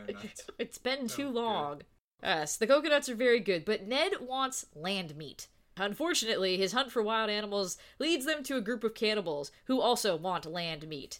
[0.59, 1.81] it's been too long.
[2.23, 5.47] Yes, the coconuts are very good, but Ned wants land meat.
[5.77, 10.15] Unfortunately, his hunt for wild animals leads them to a group of cannibals who also
[10.15, 11.19] want land meat.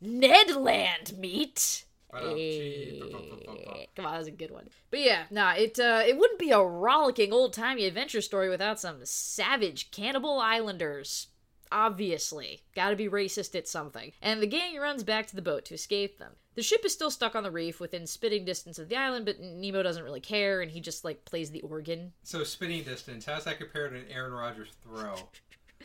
[0.00, 1.84] Ned land meat.
[2.12, 3.86] Ba-dum-chee, Eh.
[3.96, 4.68] Come on, that was a good one.
[4.90, 8.78] But yeah, nah, it uh, it wouldn't be a rollicking old timey adventure story without
[8.78, 11.28] some savage cannibal islanders.
[11.72, 14.12] Obviously, gotta be racist at something.
[14.22, 16.32] And the gang runs back to the boat to escape them.
[16.54, 19.40] The ship is still stuck on the reef within spitting distance of the island, but
[19.40, 22.12] Nemo doesn't really care, and he just like plays the organ.
[22.22, 25.16] So spitting distance, how's that compared to an Aaron Rodgers throw?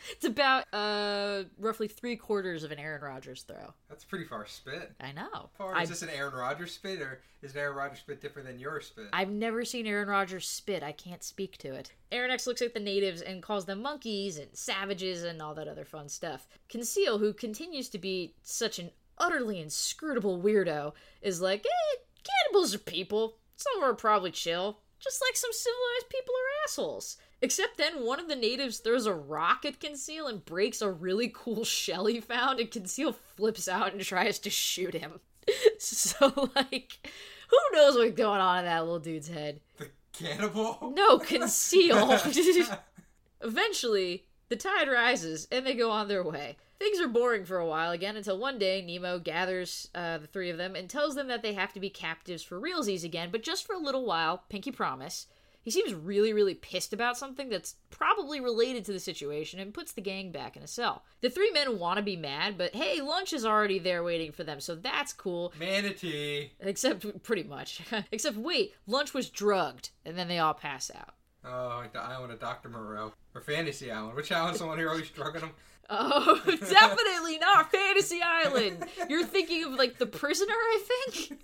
[0.09, 3.73] It's about uh roughly three quarters of an Aaron Rodgers throw.
[3.89, 4.91] That's a pretty far spit.
[4.99, 5.49] I know.
[5.57, 8.47] Far I- is this an Aaron Rodgers spit, or is an Aaron Rodgers spit different
[8.47, 9.05] than your spit?
[9.13, 10.83] I've never seen Aaron Rodgers spit.
[10.83, 11.93] I can't speak to it.
[12.11, 15.85] Aronnax looks at the natives and calls them monkeys and savages and all that other
[15.85, 16.47] fun stuff.
[16.69, 22.79] Conceal, who continues to be such an utterly inscrutable weirdo, is like, eh, cannibals are
[22.79, 23.37] people.
[23.55, 24.79] Some of them are probably chill.
[24.99, 27.17] Just like some civilized people are assholes.
[27.41, 31.31] Except then one of the natives throws a rock at Conceal and breaks a really
[31.33, 35.19] cool shell he found, and Conceal flips out and tries to shoot him.
[35.79, 37.09] so, like,
[37.49, 39.59] who knows what's going on in that little dude's head?
[39.77, 40.93] the cannibal?
[40.95, 42.17] No, conceal.
[43.41, 46.57] Eventually, the tide rises and they go on their way.
[46.77, 50.49] Things are boring for a while again until one day Nemo gathers uh, the three
[50.49, 53.43] of them and tells them that they have to be captives for realsies again, but
[53.43, 54.43] just for a little while.
[54.49, 55.27] Pinky promise.
[55.63, 59.91] He seems really, really pissed about something that's probably related to the situation and puts
[59.91, 61.03] the gang back in a cell.
[61.21, 64.43] The three men want to be mad, but hey, lunch is already there waiting for
[64.43, 65.53] them, so that's cool.
[65.59, 66.51] Manatee.
[66.59, 67.81] Except, pretty much.
[68.11, 71.13] Except, wait, lunch was drugged, and then they all pass out.
[71.45, 72.69] Oh, like the island of Dr.
[72.69, 73.13] Moreau.
[73.33, 74.15] Or Fantasy Island.
[74.15, 75.51] Which island's the one who always drugging them?
[75.93, 78.85] Oh, definitely not Fantasy Island.
[79.09, 81.43] You're thinking of like the prisoner, I think.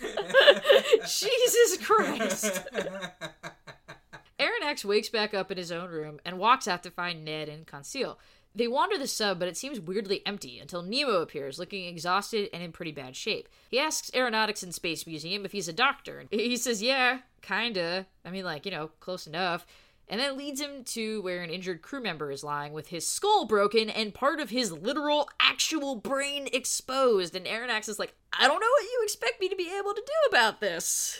[1.06, 2.62] Jesus Christ.
[4.38, 7.66] Aronnax wakes back up in his own room and walks out to find Ned and
[7.66, 8.18] Conceal.
[8.56, 12.62] They wander the sub, but it seems weirdly empty until Nemo appears, looking exhausted and
[12.62, 13.48] in pretty bad shape.
[13.68, 16.20] He asks Aeronautics and Space Museum if he's a doctor.
[16.20, 18.06] and He says, yeah, kinda.
[18.24, 19.66] I mean, like, you know, close enough.
[20.08, 23.46] And then leads him to where an injured crew member is lying with his skull
[23.46, 27.34] broken and part of his literal, actual brain exposed.
[27.34, 30.02] And Aronnax is like, I don't know what you expect me to be able to
[30.04, 31.18] do about this.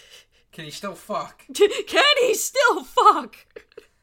[0.53, 1.45] Can he still fuck?
[1.55, 3.37] Can he still fuck?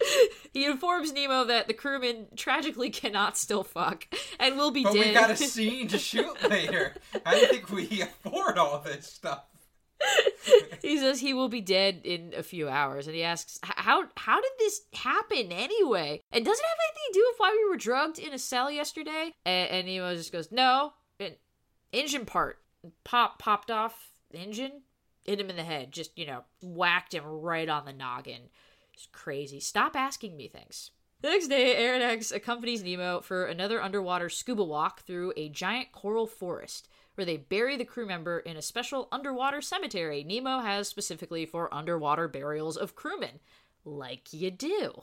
[0.54, 4.08] he informs Nemo that the crewman tragically cannot still fuck
[4.40, 5.06] and will be But dead.
[5.08, 6.96] we got a scene to shoot later.
[7.26, 9.44] I think we afford all this stuff?
[10.82, 14.42] he says he will be dead in a few hours, and he asks, "How how
[14.42, 16.22] did this happen anyway?
[16.32, 18.72] And does it have anything to do with why we were drugged in a cell
[18.72, 21.36] yesterday?" And, and Nemo just goes, "No, an
[21.92, 22.60] engine part
[23.04, 24.82] pop popped off the engine,
[25.24, 28.50] hit him in the head, just you know, whacked him right on the noggin.
[28.94, 29.60] It's crazy.
[29.60, 30.92] Stop asking me things."
[31.22, 36.26] The next day, Aronnax accompanies Nemo for another underwater scuba walk through a giant coral
[36.26, 41.46] forest, where they bury the crew member in a special underwater cemetery Nemo has specifically
[41.46, 43.40] for underwater burials of crewmen.
[43.86, 45.02] Like you do.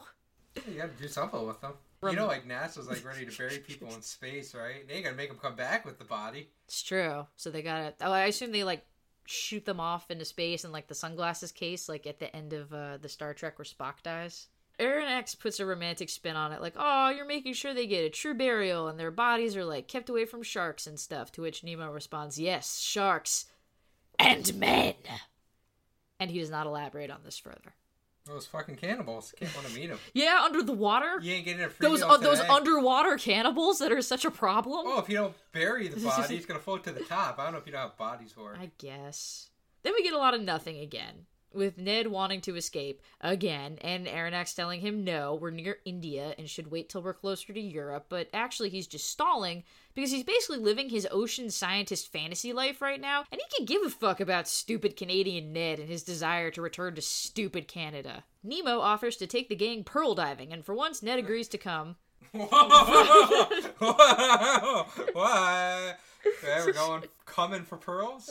[0.66, 1.72] You gotta do something with them.
[2.02, 4.86] You know, like NASA's like ready to bury people in space, right?
[4.86, 6.48] They ain't gonna make them come back with the body.
[6.66, 7.26] It's true.
[7.36, 7.94] So they gotta.
[8.00, 8.84] Oh, I assume they like
[9.26, 12.72] shoot them off into space in like the sunglasses case, like at the end of
[12.72, 14.46] uh, the Star Trek where Spock dies.
[14.79, 18.11] Aronnax puts a romantic spin on it, like, "Oh, you're making sure they get a
[18.11, 21.64] true burial and their bodies are like kept away from sharks and stuff." To which
[21.64, 23.47] Nemo responds, "Yes, sharks
[24.18, 24.95] and men."
[26.20, 27.74] And he does not elaborate on this further.
[28.24, 29.33] Those fucking cannibals.
[29.39, 29.99] Can't want to meet them.
[30.12, 31.18] Yeah, under the water.
[31.22, 34.83] You ain't getting a free Those uh, those underwater cannibals that are such a problem.
[34.87, 37.39] Oh, if you don't bury the body, it's gonna float to the top.
[37.39, 38.59] I don't know if you know how bodies work.
[38.61, 39.49] I guess.
[39.83, 41.26] Then we get a lot of nothing again.
[41.59, 46.48] With Ned wanting to escape again, and Aronnax telling him no, we're near India and
[46.48, 50.59] should wait till we're closer to Europe, but actually he's just stalling because he's basically
[50.59, 54.46] living his ocean scientist fantasy life right now, and he can give a fuck about
[54.46, 58.22] stupid Canadian Ned and his desire to return to stupid Canada.
[58.44, 61.96] Nemo offers to take the gang pearl diving, and for once Ned agrees to come.
[62.30, 62.46] Whoa!
[63.80, 64.86] Whoa!
[65.12, 65.98] What?
[66.44, 68.30] Yeah, we're going coming for pearls.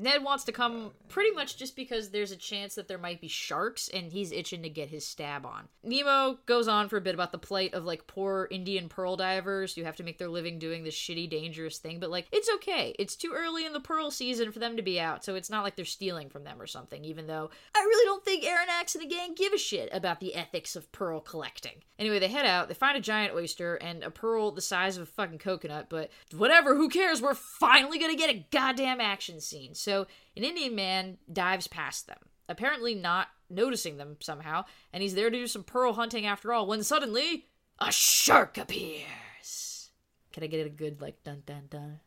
[0.00, 3.28] Ned wants to come pretty much just because there's a chance that there might be
[3.28, 5.68] sharks and he's itching to get his stab on.
[5.82, 9.74] Nemo goes on for a bit about the plight of like poor Indian pearl divers
[9.74, 12.94] who have to make their living doing this shitty, dangerous thing, but like it's okay.
[12.98, 15.64] It's too early in the pearl season for them to be out, so it's not
[15.64, 19.02] like they're stealing from them or something, even though I really don't think Aronnax and
[19.02, 21.82] the gang give a shit about the ethics of pearl collecting.
[21.98, 25.02] Anyway, they head out, they find a giant oyster and a pearl the size of
[25.02, 27.20] a fucking coconut, but whatever, who cares?
[27.20, 29.74] We're finally gonna get a goddamn action scene.
[29.74, 32.18] So so an Indian man dives past them,
[32.48, 36.66] apparently not noticing them somehow, and he's there to do some pearl hunting after all,
[36.66, 37.46] when suddenly,
[37.80, 39.90] a shark appears.
[40.32, 41.98] Can I get a good, like, dun dun dun?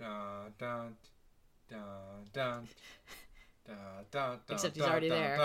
[0.00, 0.96] Dun dun
[1.70, 2.68] dun dun.
[4.50, 5.36] Except he's already there.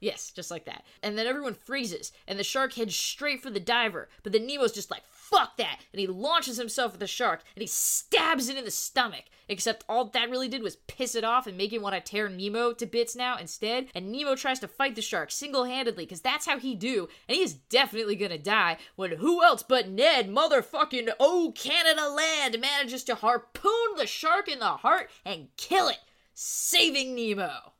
[0.00, 0.84] Yes, just like that.
[1.02, 4.72] And then everyone freezes, and the shark heads straight for the diver, but then Nemo's
[4.72, 5.80] just like, fuck that!
[5.92, 9.24] And he launches himself at the shark, and he stabs it in the stomach.
[9.48, 12.28] Except all that really did was piss it off and make him want to tear
[12.28, 13.86] Nemo to bits now instead.
[13.94, 17.08] And Nemo tries to fight the shark single handedly, because that's how he do.
[17.28, 22.60] And he is definitely gonna die when who else but Ned, motherfucking oh Canada land,
[22.60, 26.00] manages to harpoon the shark in the heart and kill it,
[26.34, 27.72] saving Nemo.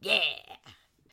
[0.00, 0.20] Yeah.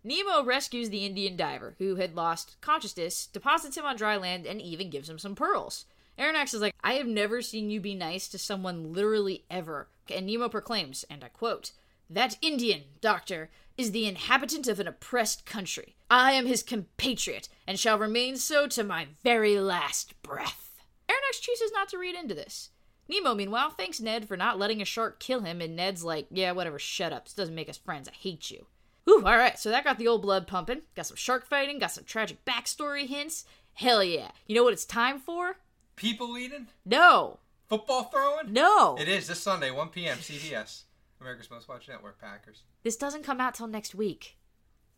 [0.08, 4.62] Nemo rescues the Indian diver, who had lost consciousness, deposits him on dry land, and
[4.62, 5.84] even gives him some pearls.
[6.18, 9.90] Aronnax is like, I have never seen you be nice to someone literally ever.
[10.10, 11.72] And Nemo proclaims, and I quote,
[12.10, 15.98] That Indian, doctor, is the inhabitant of an oppressed country.
[16.10, 20.80] I am his compatriot, and shall remain so to my very last breath.
[21.10, 22.70] Aronnax chooses not to read into this.
[23.10, 26.54] Nemo, meanwhile, thanks Ned for not letting a shark kill him, and Ned's like, Yeah,
[26.54, 27.26] whatever, shut up.
[27.26, 28.08] This doesn't make us friends.
[28.08, 28.68] I hate you.
[29.08, 30.82] Whew, alright, so that got the old blood pumping.
[30.94, 33.46] Got some shark fighting, got some tragic backstory hints.
[33.76, 34.32] Hell yeah.
[34.48, 35.56] You know what it's time for?
[35.96, 36.68] People eating?
[36.86, 37.40] No.
[37.70, 38.52] Football throwing?
[38.52, 38.98] No.
[39.00, 40.18] It is this Sunday, 1 p.m.
[40.18, 40.84] CBS,
[41.22, 42.20] America's Most Watched Network.
[42.20, 42.64] Packers.
[42.84, 44.36] This doesn't come out till next week.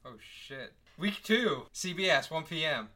[0.04, 0.74] Oh shit.
[0.98, 2.90] Week two, CBS, 1 p.m.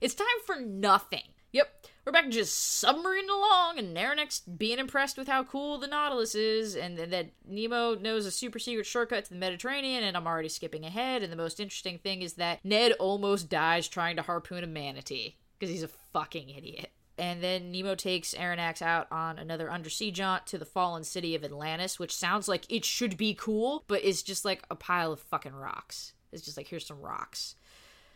[0.00, 1.28] It's time for nothing.
[1.52, 6.36] Yep, we're back just submarine along, and Aronnax being impressed with how cool the Nautilus
[6.36, 10.26] is, and, and that Nemo knows a super secret shortcut to the Mediterranean, and I'm
[10.26, 11.24] already skipping ahead.
[11.24, 15.36] And the most interesting thing is that Ned almost dies trying to harpoon a manatee
[15.58, 16.92] because he's a fucking idiot.
[17.18, 21.42] And then Nemo takes Aronnax out on another undersea jaunt to the fallen city of
[21.42, 25.18] Atlantis, which sounds like it should be cool, but is just like a pile of
[25.18, 26.12] fucking rocks.
[26.30, 27.56] It's just like, here's some rocks.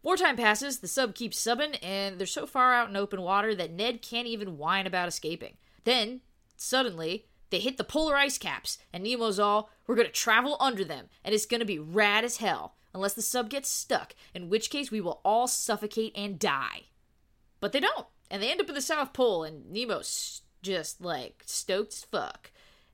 [0.03, 3.73] Wartime passes, the sub keeps subbing, and they're so far out in open water that
[3.73, 5.57] Ned can't even whine about escaping.
[5.85, 6.23] Then,
[6.57, 11.09] suddenly, they hit the polar ice caps, and Nemo's all, we're gonna travel under them,
[11.23, 14.91] and it's gonna be rad as hell, unless the sub gets stuck, in which case
[14.91, 16.85] we will all suffocate and die.
[17.61, 21.43] But they don't, and they end up in the South Pole, and Nemo's just like
[21.45, 22.51] stoked as fuck.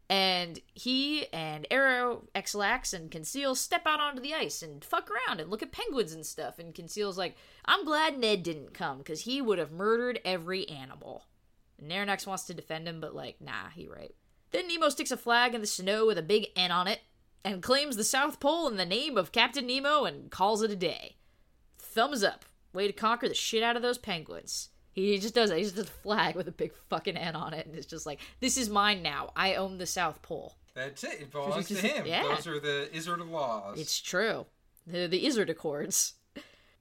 [0.08, 5.40] And he and Arrow, Xlax, and Conceal step out onto the ice and fuck around
[5.40, 6.58] and look at penguins and stuff.
[6.60, 11.26] And Conceal's like, I'm glad Ned didn't come, because he would have murdered every animal.
[11.78, 14.14] And wants to defend him, but like, nah, he right.
[14.52, 17.00] Then Nemo sticks a flag in the snow with a big N on it
[17.44, 20.76] and claims the South Pole in the name of Captain Nemo and calls it a
[20.76, 21.16] day.
[21.78, 22.44] Thumbs up.
[22.72, 24.70] Way to conquer the shit out of those penguins.
[24.96, 25.58] He just does it.
[25.58, 28.06] He just does a flag with a big fucking N on it, and it's just
[28.06, 29.30] like, this is mine now.
[29.36, 30.56] I own the South Pole.
[30.74, 31.20] That's it.
[31.20, 32.06] It belongs to him.
[32.06, 32.22] Yeah.
[32.22, 33.78] Those are the Izzard laws.
[33.78, 34.46] It's true.
[34.86, 36.14] They're the Izzard Accords.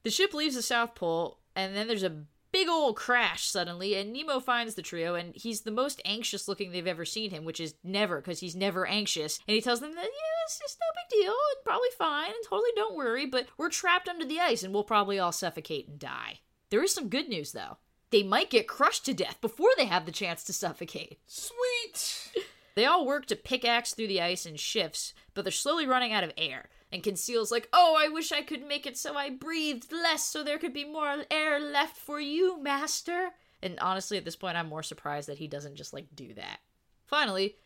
[0.02, 4.14] The ship leaves the South Pole, and then there's a big old crash suddenly, and
[4.14, 7.60] Nemo finds the trio, and he's the most anxious looking they've ever seen him, which
[7.60, 9.40] is never, because he's never anxious.
[9.46, 11.34] And he tells them that, yeah, it's, just no big deal.
[11.52, 14.84] It's probably fine and totally don't worry, but we're trapped under the ice and we'll
[14.84, 16.40] probably all suffocate and die.
[16.70, 17.76] There is some good news, though.
[18.16, 21.18] They might get crushed to death before they have the chance to suffocate.
[21.26, 22.44] Sweet.
[22.74, 26.24] They all work to pickaxe through the ice in shifts, but they're slowly running out
[26.24, 26.70] of air.
[26.90, 30.42] And Conceal's like, Oh, I wish I could make it so I breathed less so
[30.42, 33.32] there could be more air left for you, Master.
[33.62, 36.60] And honestly, at this point, I'm more surprised that he doesn't just, like, do that.
[37.04, 37.56] Finally,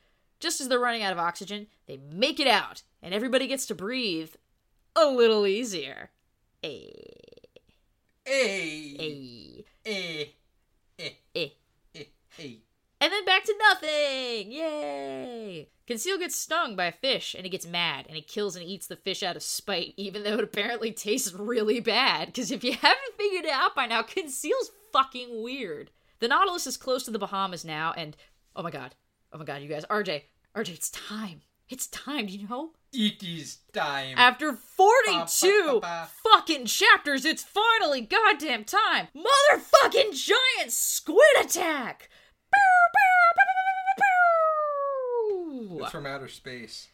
[0.40, 3.74] just as they're running out of oxygen, they make it out, and everybody gets to
[3.76, 4.34] breathe
[4.96, 6.10] a little easier.
[6.64, 6.86] Eh,
[8.24, 8.96] Hey.
[8.98, 10.24] eh, Eh.
[11.00, 11.10] Eh.
[11.34, 11.48] eh.
[11.94, 12.04] Eh.
[12.38, 12.54] Eh.
[13.02, 14.52] And then back to nothing!
[14.52, 15.70] Yay!
[15.86, 18.86] Conceal gets stung by a fish and he gets mad and he kills and eats
[18.86, 22.26] the fish out of spite, even though it apparently tastes really bad.
[22.26, 25.90] Because if you haven't figured it out by now, Conceal's fucking weird.
[26.18, 28.14] The Nautilus is close to the Bahamas now, and
[28.54, 28.94] oh my god,
[29.32, 30.24] oh my god, you guys, RJ,
[30.54, 31.40] RJ, it's time.
[31.70, 32.70] It's time, do you know?
[32.92, 34.14] It is time.
[34.18, 36.08] After 42 Ba, ba, ba.
[36.28, 39.06] fucking chapters, it's finally goddamn time.
[39.16, 42.08] Motherfucking giant squid attack!
[45.82, 46.88] It's from outer space.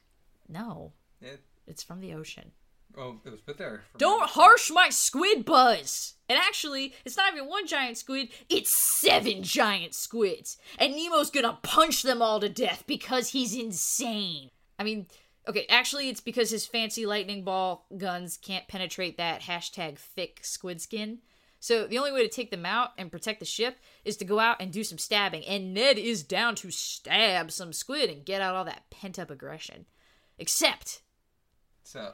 [0.48, 2.52] No, It, it's from the ocean.
[2.96, 3.82] oh, it was put there.
[3.98, 6.14] Don't harsh my squid buzz!
[6.28, 10.58] And actually, it's not even one giant squid, it's seven giant squids.
[10.78, 14.50] And Nemo's gonna punch them all to death because he's insane.
[14.78, 15.06] I mean,
[15.48, 20.80] okay, actually, it's because his fancy lightning ball guns can't penetrate that hashtag thick squid
[20.80, 21.18] skin.
[21.58, 24.38] So the only way to take them out and protect the ship is to go
[24.38, 25.44] out and do some stabbing.
[25.46, 29.30] And Ned is down to stab some squid and get out all that pent up
[29.30, 29.86] aggression.
[30.38, 31.00] Except
[31.82, 32.12] So,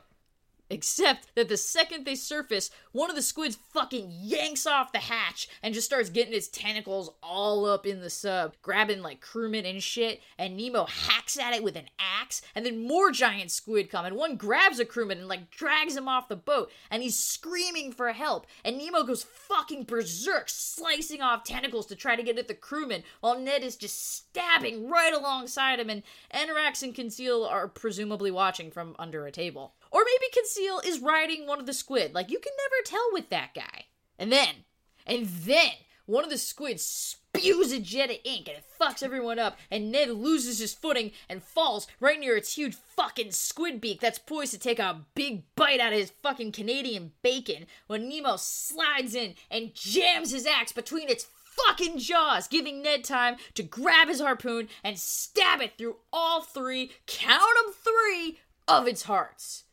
[0.73, 5.47] Except that the second they surface, one of the squids fucking yanks off the hatch
[5.63, 9.83] and just starts getting its tentacles all up in the sub, grabbing like crewmen and
[9.83, 10.23] shit.
[10.39, 14.17] And Nemo hacks at it with an axe, and then more giant squid come, and
[14.17, 18.11] one grabs a crewman and like drags him off the boat, and he's screaming for
[18.13, 18.47] help.
[18.65, 23.03] And Nemo goes fucking berserk, slicing off tentacles to try to get at the crewman,
[23.21, 26.03] while Ned is just stabbing right alongside him, and
[26.33, 29.75] Enrax and Conceal are presumably watching from under a table.
[29.93, 32.15] Or maybe Conceal is riding one of the squid.
[32.15, 33.85] Like, you can never tell with that guy.
[34.19, 34.65] And then,
[35.07, 35.73] and then,
[36.07, 39.93] one of the squids spews a jet of ink and it fucks everyone up, and
[39.93, 44.53] Ned loses his footing and falls right near its huge fucking squid beak that's poised
[44.53, 49.35] to take a big bite out of his fucking Canadian bacon when Nemo slides in
[49.51, 54.69] and jams his axe between its fucking jaws, giving Ned time to grab his harpoon
[54.83, 58.39] and stab it through all three, count 'em three,
[58.69, 59.65] of its hearts.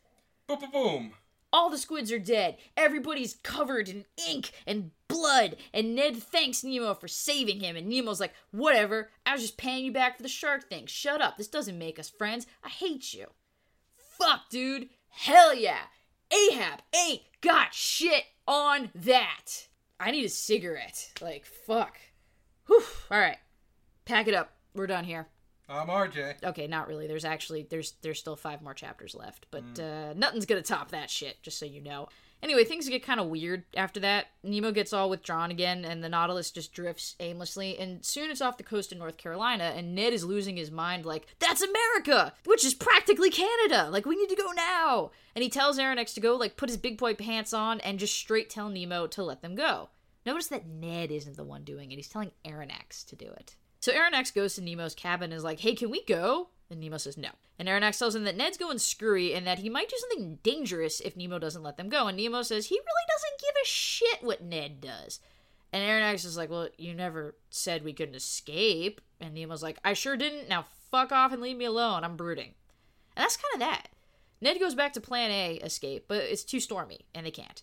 [0.56, 1.12] Boom, boom, boom.
[1.52, 2.58] All the squids are dead.
[2.76, 5.56] Everybody's covered in ink and blood.
[5.74, 7.76] And Ned thanks Nemo for saving him.
[7.76, 9.10] And Nemo's like, whatever.
[9.26, 10.86] I was just paying you back for the shark thing.
[10.86, 11.36] Shut up.
[11.36, 12.46] This doesn't make us friends.
[12.62, 13.26] I hate you.
[13.96, 14.90] Fuck, dude.
[15.08, 15.80] Hell yeah.
[16.32, 19.66] Ahab ain't got shit on that.
[19.98, 21.10] I need a cigarette.
[21.20, 21.96] Like, fuck.
[22.66, 22.84] Whew.
[23.10, 23.38] All right.
[24.04, 24.52] Pack it up.
[24.74, 25.26] We're done here.
[25.70, 26.42] I'm RJ.
[26.42, 27.06] Okay, not really.
[27.06, 31.08] There's actually there's there's still five more chapters left, but uh, nothing's gonna top that
[31.10, 31.40] shit.
[31.42, 32.08] Just so you know.
[32.42, 34.28] Anyway, things get kind of weird after that.
[34.42, 37.78] Nemo gets all withdrawn again, and the Nautilus just drifts aimlessly.
[37.78, 41.04] And soon it's off the coast of North Carolina, and Ned is losing his mind.
[41.04, 43.90] Like that's America, which is practically Canada.
[43.90, 45.10] Like we need to go now.
[45.36, 48.16] And he tells Aronnax to go, like put his big boy pants on, and just
[48.16, 49.90] straight tell Nemo to let them go.
[50.26, 51.96] Notice that Ned isn't the one doing it.
[51.96, 53.56] He's telling Aronnax to do it.
[53.80, 56.48] So Aronnax goes to Nemo's cabin and is like, hey, can we go?
[56.70, 57.30] And Nemo says no.
[57.58, 61.00] And Aronnax tells him that Ned's going screwy and that he might do something dangerous
[61.00, 62.06] if Nemo doesn't let them go.
[62.06, 65.18] And Nemo says he really doesn't give a shit what Ned does.
[65.72, 69.00] And Aronnax is like, well, you never said we couldn't escape.
[69.20, 70.48] And Nemo's like, I sure didn't.
[70.48, 72.04] Now fuck off and leave me alone.
[72.04, 72.54] I'm brooding.
[73.16, 73.88] And that's kind of that.
[74.40, 77.62] Ned goes back to plan A, escape, but it's too stormy, and they can't.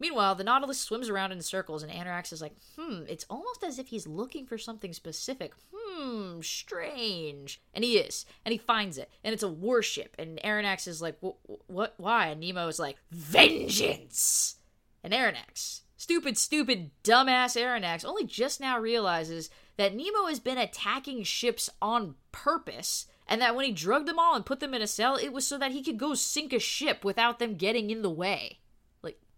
[0.00, 3.78] Meanwhile, the Nautilus swims around in circles, and Anorax is like, hmm, it's almost as
[3.78, 5.52] if he's looking for something specific.
[5.74, 7.60] Hmm, strange.
[7.74, 11.18] And he is, and he finds it, and it's a warship, and Aronnax is like,
[11.66, 12.28] what, why?
[12.28, 14.56] And Nemo is like, vengeance!
[15.02, 21.24] And Aronnax, stupid, stupid, dumbass Aronnax, only just now realizes that Nemo has been attacking
[21.24, 24.86] ships on purpose, and that when he drugged them all and put them in a
[24.86, 28.02] cell, it was so that he could go sink a ship without them getting in
[28.02, 28.60] the way.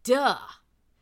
[0.02, 0.38] Duh.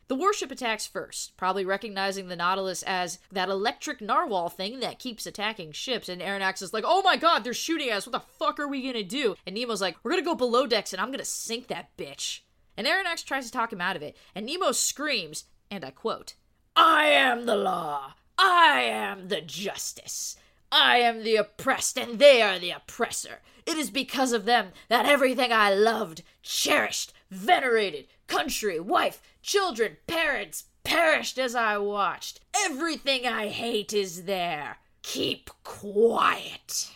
[0.07, 5.27] The warship attacks first, probably recognizing the Nautilus as that electric narwhal thing that keeps
[5.27, 8.19] attacking ships, and Aronnax is like, oh my god, they're shooting at us, what the
[8.19, 9.35] fuck are we gonna do?
[9.45, 12.39] And Nemo's like, we're gonna go below decks and I'm gonna sink that bitch.
[12.75, 16.33] And Aronnax tries to talk him out of it, and Nemo screams, and I quote,
[16.75, 18.13] I am the law.
[18.37, 20.37] I am the justice.
[20.71, 23.41] I am the oppressed and they are the oppressor.
[23.65, 30.65] It is because of them that everything I loved, cherished, venerated, country, wife, children, parents,
[30.83, 32.39] perished as I watched.
[32.65, 34.77] Everything I hate is there.
[35.01, 36.91] Keep quiet.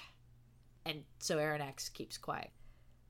[0.86, 2.52] And so Aronnax keeps quiet.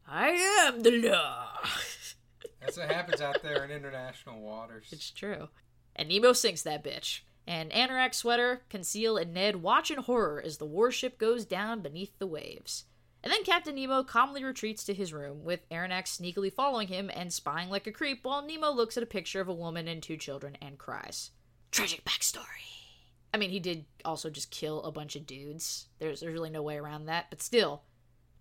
[0.07, 0.30] I
[0.65, 1.59] am the law.
[2.61, 4.88] That's what happens out there in international waters.
[4.91, 5.49] It's true.
[5.95, 7.21] And Nemo sinks that bitch.
[7.45, 12.17] And Anorak, Sweater, Conceal, and Ned watch in horror as the warship goes down beneath
[12.17, 12.86] the waves.
[13.24, 17.32] And then Captain Nemo calmly retreats to his room, with Aronnax sneakily following him and
[17.32, 20.17] spying like a creep while Nemo looks at a picture of a woman and two
[20.17, 21.32] children and cries.
[21.71, 22.43] Tragic backstory.
[23.34, 25.88] I mean, he did also just kill a bunch of dudes.
[25.99, 27.84] There's, there's really no way around that, but still,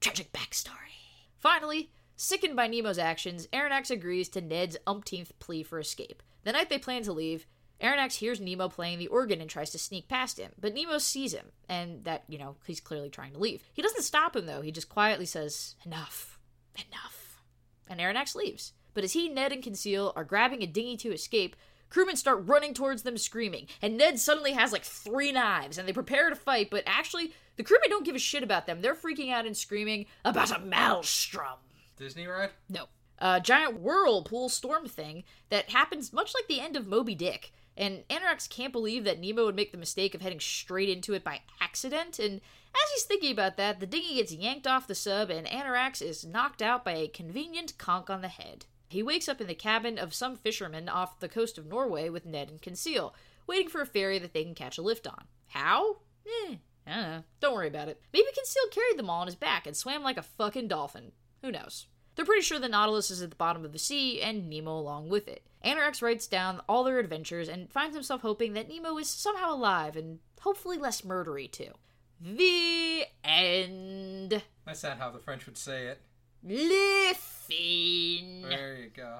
[0.01, 0.99] tragic backstory.
[1.39, 6.23] Finally, sickened by Nemo's actions, Aronnax agrees to Ned's umpteenth plea for escape.
[6.43, 7.47] The night they plan to leave,
[7.83, 11.35] Aronnax hears Nemo playing the organ and tries to sneak past him, but Nemo sees
[11.35, 13.65] him, and that, you know, he's clearly trying to leave.
[13.73, 14.63] He doesn't stop him, though.
[14.63, 16.39] He just quietly says, Enough.
[16.77, 17.43] Enough.
[17.91, 18.73] And Aronnax leaves.
[18.95, 21.57] But as he, Ned, and Conseil are grabbing a dinghy to escape,
[21.91, 25.93] crewmen start running towards them screaming, and Ned suddenly has like three knives, and they
[25.93, 28.81] prepare to fight, but actually, the crewmen don't give a shit about them.
[28.81, 31.59] They're freaking out and screaming about a maelstrom.
[31.97, 32.51] Disney ride?
[32.69, 32.87] No.
[33.19, 37.53] A giant whirlpool storm thing that happens much like the end of Moby Dick.
[37.77, 41.25] And Aronnax can't believe that Nemo would make the mistake of heading straight into it
[41.25, 42.19] by accident.
[42.19, 42.41] And
[42.75, 46.25] as he's thinking about that, the dinghy gets yanked off the sub, and Aronnax is
[46.25, 48.67] knocked out by a convenient conk on the head.
[48.89, 52.27] He wakes up in the cabin of some fisherman off the coast of Norway with
[52.27, 53.15] Ned and Conseil,
[53.47, 55.25] waiting for a ferry that they can catch a lift on.
[55.49, 55.97] How?
[56.27, 56.57] Eh,
[56.87, 57.23] I don't know.
[57.41, 58.03] Don't worry about it.
[58.13, 61.13] Maybe Conseil carried them all on his back and swam like a fucking dolphin.
[61.41, 61.87] Who knows?
[62.15, 65.09] They're pretty sure the Nautilus is at the bottom of the sea and Nemo along
[65.09, 65.47] with it.
[65.65, 69.97] Aronnax writes down all their adventures and finds himself hoping that Nemo is somehow alive
[69.97, 71.73] and hopefully less murdery too.
[72.21, 74.43] The end.
[74.67, 76.01] That's not how the French would say it.
[76.45, 78.43] Le fin.
[78.49, 79.19] There you go.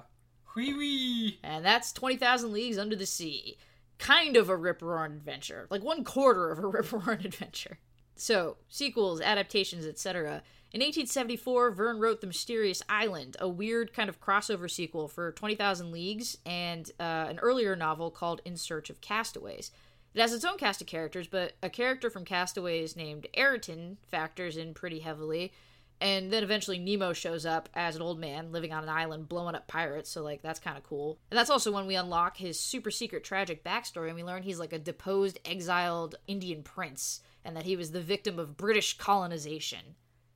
[0.55, 1.39] Wee wee.
[1.43, 3.57] And that's 20,000 Leagues Under the Sea.
[3.97, 5.67] Kind of a rip roaring adventure.
[5.69, 7.79] Like one quarter of a rip roaring adventure.
[8.15, 10.43] So, sequels, adaptations, etc.
[10.73, 15.91] In 1874, Verne wrote The Mysterious Island, a weird kind of crossover sequel for 20,000
[15.91, 19.69] Leagues and uh, an earlier novel called In Search of Castaways.
[20.15, 24.57] It has its own cast of characters, but a character from Castaways named Ayrton factors
[24.57, 25.53] in pretty heavily.
[26.01, 29.53] And then eventually Nemo shows up as an old man living on an island blowing
[29.53, 31.19] up pirates, so like that's kind of cool.
[31.29, 34.59] And that's also when we unlock his super secret tragic backstory and we learn he's
[34.59, 39.93] like a deposed exiled Indian prince and that he was the victim of British colonization.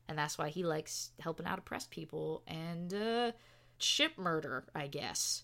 [0.09, 3.31] And that's why he likes helping out oppressed people and uh
[3.77, 5.43] ship murder, I guess.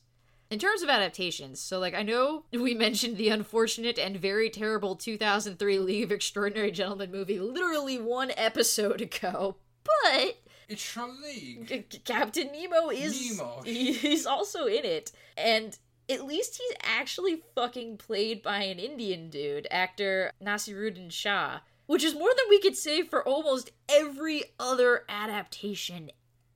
[0.50, 4.96] In terms of adaptations, so like I know we mentioned the unfortunate and very terrible
[4.96, 10.38] 2003 League of Extraordinary Gentlemen movie literally one episode ago, but
[10.70, 11.68] It's your league.
[11.68, 13.62] C- Captain Nemo is Nemo.
[13.66, 15.78] he's also in it, and
[16.10, 21.60] at least he's actually fucking played by an Indian dude, actor Naseeruddin Shah,
[21.94, 26.10] which is more than we could say for almost every other adaptation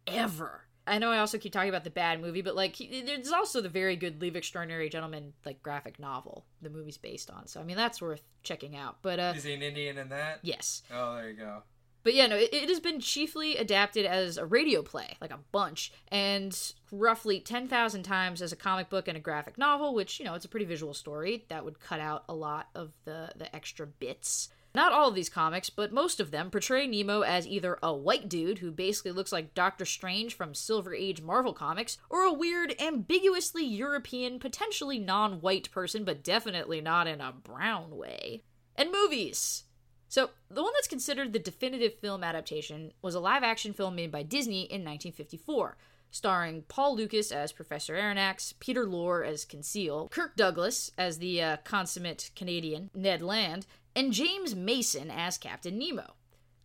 [0.08, 0.64] ever.
[0.88, 3.70] I know I also keep talking about the bad movie, but like there's also the
[3.70, 7.46] very good Leave Extraordinary Gentlemen like graphic novel the movie's based on.
[7.46, 8.98] So I mean that's worth checking out.
[9.04, 10.40] But uh Is he an Indian in that?
[10.42, 10.82] yes.
[10.92, 11.62] Oh, there you go.
[12.02, 15.40] But yeah, no, it, it has been chiefly adapted as a radio play, like a
[15.52, 16.58] bunch, and
[16.90, 20.46] roughly 10,000 times as a comic book and a graphic novel, which, you know, it's
[20.46, 21.44] a pretty visual story.
[21.50, 24.48] That would cut out a lot of the, the extra bits.
[24.78, 28.30] Not all of these comics, but most of them portray Nemo as either a white
[28.30, 32.76] dude who basically looks like Doctor Strange from Silver Age Marvel Comics, or a weird,
[32.80, 38.44] ambiguously European, potentially non white person, but definitely not in a brown way.
[38.76, 39.64] And movies!
[40.10, 44.12] So, the one that's considered the definitive film adaptation was a live action film made
[44.12, 45.76] by Disney in 1954,
[46.12, 51.58] starring Paul Lukas as Professor Aronnax, Peter Lorre as Conseil, Kirk Douglas as the uh,
[51.64, 53.66] consummate Canadian Ned Land,
[53.98, 56.14] and James Mason as Captain Nemo.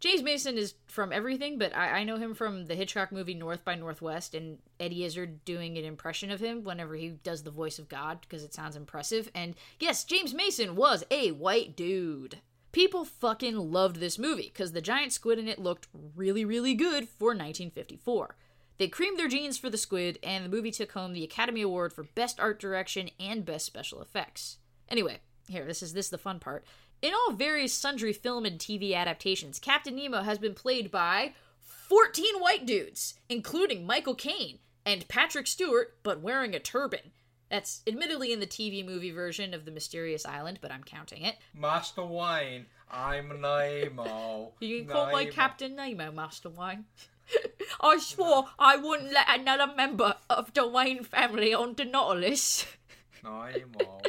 [0.01, 3.64] James Mason is from everything, but I, I know him from the Hitchcock movie North
[3.64, 7.78] by Northwest and Eddie Izzard doing an impression of him whenever he does the voice
[7.78, 9.30] of God because it sounds impressive.
[9.35, 12.41] And yes, James Mason was a white dude.
[12.70, 17.09] People fucking loved this movie because the giant squid in it looked really, really good
[17.09, 18.37] for 1954.
[18.76, 21.95] They creamed their jeans for the squid, and the movie took home the Academy Award
[21.95, 24.59] for Best Art Direction and Best Special Effects.
[24.91, 26.64] Anyway, here, this is this is the fun part.
[27.03, 32.38] In all various sundry film and TV adaptations, Captain Nemo has been played by 14
[32.38, 37.11] white dudes, including Michael Caine and Patrick Stewart, but wearing a turban.
[37.50, 41.34] That's admittedly in the TV movie version of The Mysterious Island, but I'm counting it.
[41.53, 44.53] Master Wayne, I'm Nemo.
[44.61, 45.34] You can call my Nemo.
[45.34, 46.84] Captain Nemo, Master Wayne.
[47.80, 52.64] I swore I wouldn't let another member of the Wayne family on the Nautilus.
[53.24, 54.00] Nemo.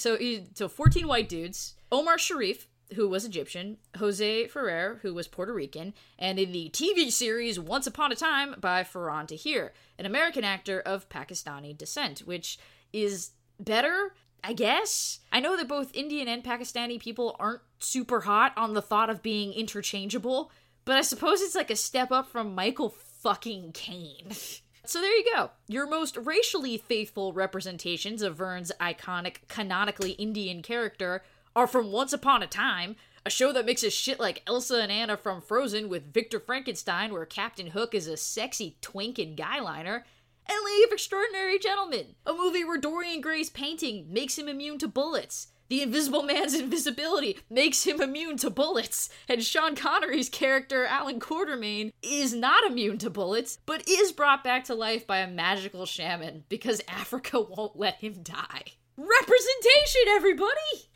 [0.00, 1.74] So, he, so 14 white dudes.
[1.92, 7.10] Omar Sharif, who was Egyptian, Jose Ferrer, who was Puerto Rican, and in the TV
[7.10, 12.58] series Once Upon a Time by Farhan Tahir, an American actor of Pakistani descent, which
[12.92, 15.20] is better, I guess.
[15.30, 19.22] I know that both Indian and Pakistani people aren't super hot on the thought of
[19.22, 20.50] being interchangeable,
[20.84, 24.30] but I suppose it's like a step up from Michael fucking Caine.
[24.90, 25.52] So there you go.
[25.68, 31.22] Your most racially faithful representations of Verne's iconic, canonically Indian character
[31.54, 35.16] are from Once Upon a Time, a show that mixes shit like Elsa and Anna
[35.16, 40.02] from Frozen with Victor Frankenstein, where Captain Hook is a sexy twink and guyliner,
[40.48, 44.88] and League of Extraordinary Gentlemen, a movie where Dorian Gray's painting makes him immune to
[44.88, 45.52] bullets.
[45.70, 51.92] The Invisible Man's invisibility makes him immune to bullets, and Sean Connery's character, Allan Quatermain,
[52.02, 56.42] is not immune to bullets, but is brought back to life by a magical shaman
[56.48, 58.64] because Africa won't let him die.
[58.96, 60.90] Representation, everybody!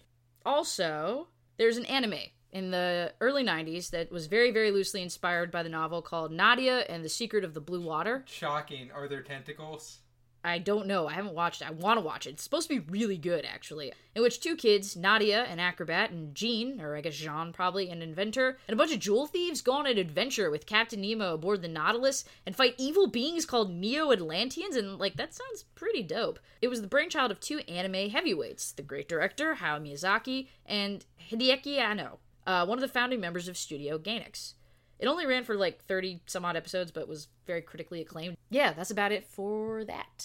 [0.45, 2.19] Also, there's an anime
[2.51, 6.81] in the early 90s that was very, very loosely inspired by the novel called Nadia
[6.89, 8.25] and the Secret of the Blue Water.
[8.27, 8.91] Shocking.
[8.91, 10.01] Are there tentacles?
[10.47, 11.09] I don't know.
[11.09, 11.69] I haven't watched it.
[11.69, 12.31] I want to watch it.
[12.31, 13.95] It's supposed to be really good, actually.
[14.15, 18.03] In which two kids, Nadia, an acrobat, and Jean, or I guess Jean probably, an
[18.03, 21.63] inventor, and a bunch of jewel thieves go on an adventure with Captain Nemo aboard
[21.63, 26.39] the Nautilus and fight evil beings called Neo Atlanteans, and like, that sounds pretty dope.
[26.61, 31.79] It was the brainchild of two anime heavyweights the great director, Hayao Miyazaki, and Hideaki
[31.79, 34.53] Anno, uh, one of the founding members of Studio Gainax.
[34.99, 38.37] It only ran for like 30 some odd episodes, but was very critically acclaimed.
[38.51, 40.25] Yeah, that's about it for that.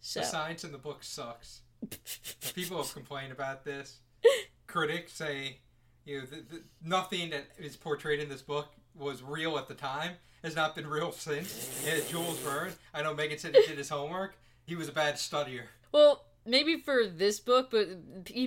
[0.00, 1.60] So, The science in the book sucks.
[2.54, 3.98] People have complained about this.
[4.66, 5.58] Critics say,
[6.04, 9.74] you know, th th nothing that is portrayed in this book was real at the
[9.74, 10.12] time.
[10.42, 11.84] Has not been real since.
[11.86, 14.34] And Jules Verne, I know Megan said he did his homework.
[14.66, 15.64] He was a bad studier.
[15.92, 17.86] well, maybe for this book, but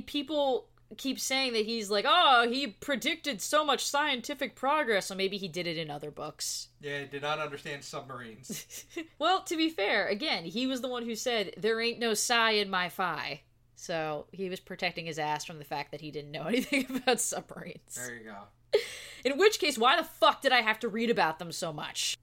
[0.05, 0.67] people
[0.97, 5.47] keep saying that he's like, oh, he predicted so much scientific progress, so maybe he
[5.47, 6.69] did it in other books.
[6.81, 8.85] Yeah, he did not understand submarines.
[9.19, 12.51] well, to be fair, again, he was the one who said, there ain't no psi
[12.51, 13.41] in my phi.
[13.75, 17.19] So he was protecting his ass from the fact that he didn't know anything about
[17.19, 17.95] submarines.
[17.95, 18.79] There you go.
[19.23, 22.15] In which case, why the fuck did I have to read about them so much?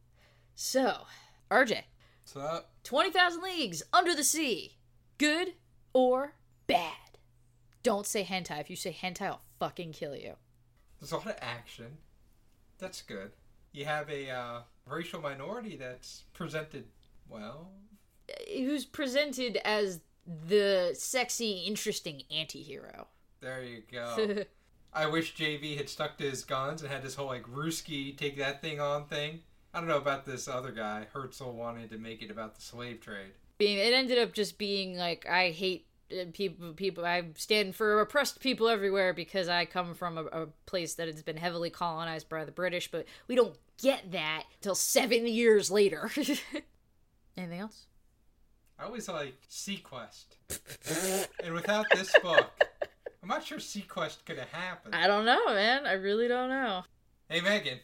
[0.54, 1.02] So,
[1.50, 1.82] RJ,
[2.24, 4.76] So, 20,000 Leagues Under the Sea.
[5.18, 5.54] Good
[5.92, 6.34] or
[6.66, 6.92] bad?
[7.82, 8.60] Don't say hentai.
[8.60, 10.34] If you say hentai, I'll fucking kill you.
[11.00, 11.98] there's a lot of action.
[12.78, 13.32] That's good.
[13.72, 16.84] You have a uh, racial minority that's presented
[17.28, 17.70] well.
[18.48, 23.08] Who's presented as the sexy, interesting anti hero.
[23.40, 24.44] There you go.
[24.94, 28.36] I wish JV had stuck to his guns and had this whole like Ruski take
[28.38, 29.40] that thing on thing.
[29.72, 31.06] I don't know about this other guy.
[31.14, 33.32] Hetzel wanted to make it about the slave trade.
[33.56, 35.91] being it ended up just being like I hate uh,
[36.32, 40.94] people people I stand for oppressed people everywhere because I come from a, a place
[40.94, 45.26] that has been heavily colonized by the British but we don't get that till 7
[45.26, 46.10] years later.
[47.36, 47.86] Anything else?
[48.78, 51.28] I always like seaQuest.
[51.44, 52.50] and without this book,
[53.22, 54.94] I'm not sure seaQuest could have happened.
[54.94, 55.86] I don't know, man.
[55.86, 56.82] I really don't know.
[57.28, 57.78] Hey Megan,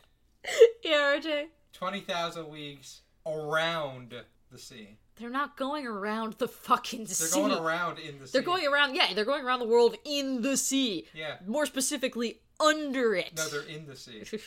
[0.83, 1.47] Yeah, RJ.
[1.72, 4.14] 20,000 leagues around
[4.51, 4.99] the sea.
[5.19, 7.25] They're not going around the fucking sea.
[7.41, 8.33] They're going around in the sea.
[8.33, 11.07] They're going around, yeah, they're going around the world in the sea.
[11.14, 11.37] Yeah.
[11.47, 13.33] More specifically, under it.
[13.37, 14.22] No, they're in the sea.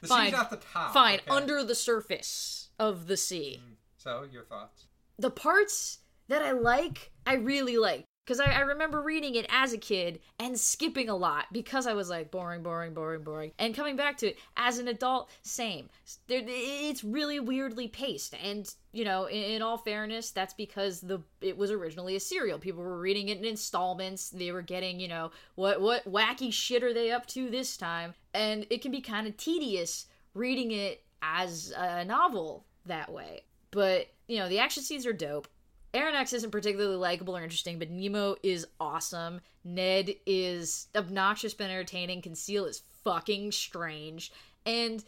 [0.00, 0.26] The Fine.
[0.26, 0.94] sea's not the top.
[0.94, 1.30] Fine, okay?
[1.30, 3.60] under the surface of the sea.
[3.60, 3.74] Mm.
[3.96, 4.84] So, your thoughts?
[5.18, 5.98] The parts
[6.28, 8.04] that I like, I really like.
[8.28, 11.94] Because I, I remember reading it as a kid and skipping a lot because I
[11.94, 13.52] was like, boring, boring, boring, boring.
[13.58, 15.88] And coming back to it as an adult, same.
[16.28, 18.34] It's really weirdly paced.
[18.44, 22.58] And, you know, in, in all fairness, that's because the it was originally a serial.
[22.58, 24.28] People were reading it in installments.
[24.28, 28.12] They were getting, you know, what, what wacky shit are they up to this time?
[28.34, 33.44] And it can be kind of tedious reading it as a novel that way.
[33.70, 35.48] But, you know, the action scenes are dope.
[35.94, 39.40] Aronnax isn't particularly likable or interesting, but Nemo is awesome.
[39.64, 42.20] Ned is obnoxious but entertaining.
[42.20, 44.32] Conseil is fucking strange.
[44.66, 45.02] And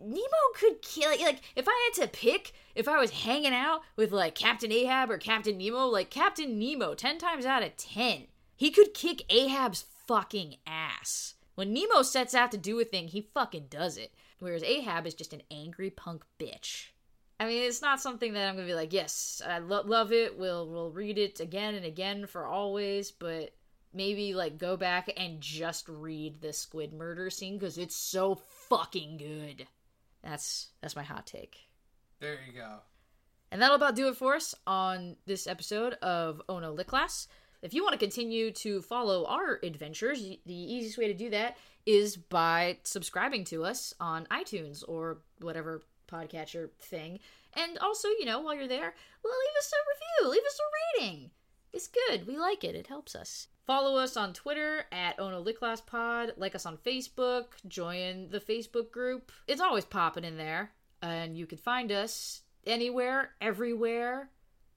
[0.00, 4.10] Nemo could kill like if I had to pick if I was hanging out with
[4.10, 8.26] like Captain Ahab or Captain Nemo, like Captain Nemo 10 times out of 10,
[8.56, 11.34] he could kick Ahab's fucking ass.
[11.56, 14.12] When Nemo sets out to do a thing, he fucking does it.
[14.38, 16.88] Whereas Ahab is just an angry punk bitch.
[17.38, 20.38] I mean, it's not something that I'm gonna be like, yes, I lo- love it.
[20.38, 23.10] We'll we'll read it again and again for always.
[23.10, 23.54] But
[23.92, 28.36] maybe like go back and just read the squid murder scene because it's so
[28.68, 29.66] fucking good.
[30.22, 31.56] That's that's my hot take.
[32.20, 32.78] There you go.
[33.50, 37.28] And that'll about do it for us on this episode of Ono Lit Class.
[37.62, 41.56] If you want to continue to follow our adventures, the easiest way to do that
[41.84, 47.20] is by subscribing to us on iTunes or whatever podcatcher thing.
[47.54, 51.02] And also, you know, while you're there, well, leave us a review, leave us a
[51.02, 51.30] rating.
[51.72, 52.26] It's good.
[52.26, 52.74] We like it.
[52.74, 53.48] It helps us.
[53.66, 55.18] Follow us on Twitter at
[55.86, 56.32] Pod.
[56.36, 57.46] Like us on Facebook.
[57.66, 59.32] Join the Facebook group.
[59.46, 60.70] It's always popping in there.
[61.02, 64.30] And you can find us anywhere, everywhere,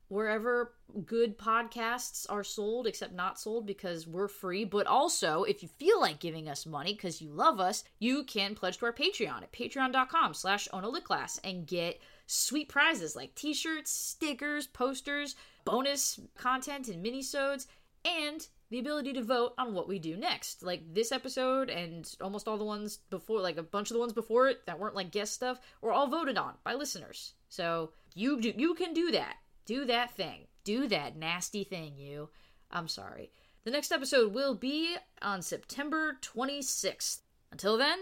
[0.09, 0.73] wherever
[1.05, 4.65] good podcasts are sold, except not sold because we're free.
[4.65, 8.55] But also, if you feel like giving us money because you love us, you can
[8.55, 14.67] pledge to our Patreon at patreon.com slash onolitclass and get sweet prizes like t-shirts, stickers,
[14.67, 17.67] posters, bonus content and minisodes,
[18.03, 20.63] and the ability to vote on what we do next.
[20.63, 24.13] Like this episode and almost all the ones before, like a bunch of the ones
[24.13, 27.33] before it that weren't like guest stuff, were all voted on by listeners.
[27.49, 29.35] So you do, you can do that.
[29.69, 30.47] Do that thing.
[30.63, 32.29] Do that nasty thing, you.
[32.71, 33.29] I'm sorry.
[33.65, 37.19] The next episode will be on September 26th.
[37.51, 37.99] Until then,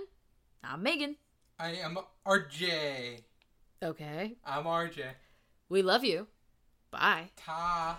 [0.63, 1.17] I'm Megan.
[1.59, 3.19] I am RJ.
[3.83, 4.37] Okay.
[4.45, 5.07] I'm RJ.
[5.67, 6.27] We love you.
[6.89, 7.31] Bye.
[7.35, 7.97] Ta.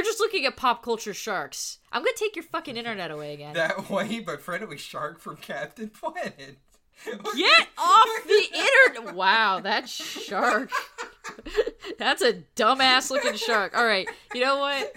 [0.00, 1.76] You're just looking at pop culture sharks.
[1.92, 3.52] I'm gonna take your fucking internet away again.
[3.52, 6.56] That way, my friend was Shark from Captain Planet.
[7.04, 8.46] Get off the
[8.94, 9.14] internet!
[9.14, 10.70] Wow, that shark.
[11.98, 13.76] That's a dumbass looking shark.
[13.76, 14.90] All right, you know what?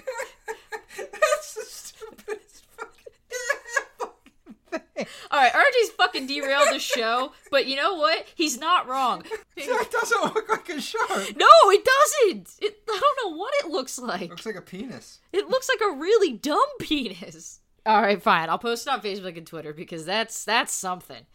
[0.97, 5.07] That's the stupidest fucking thing.
[5.31, 8.25] All right, RJ's fucking derailed the show, but you know what?
[8.35, 9.23] He's not wrong.
[9.55, 11.35] That doesn't look like a shark.
[11.37, 12.49] No, it doesn't.
[12.61, 14.23] It, I don't know what it looks like.
[14.23, 15.19] It looks like a penis.
[15.31, 17.59] It looks like a really dumb penis.
[17.85, 18.49] All right, fine.
[18.49, 21.25] I'll post it on Facebook and Twitter because that's that's something.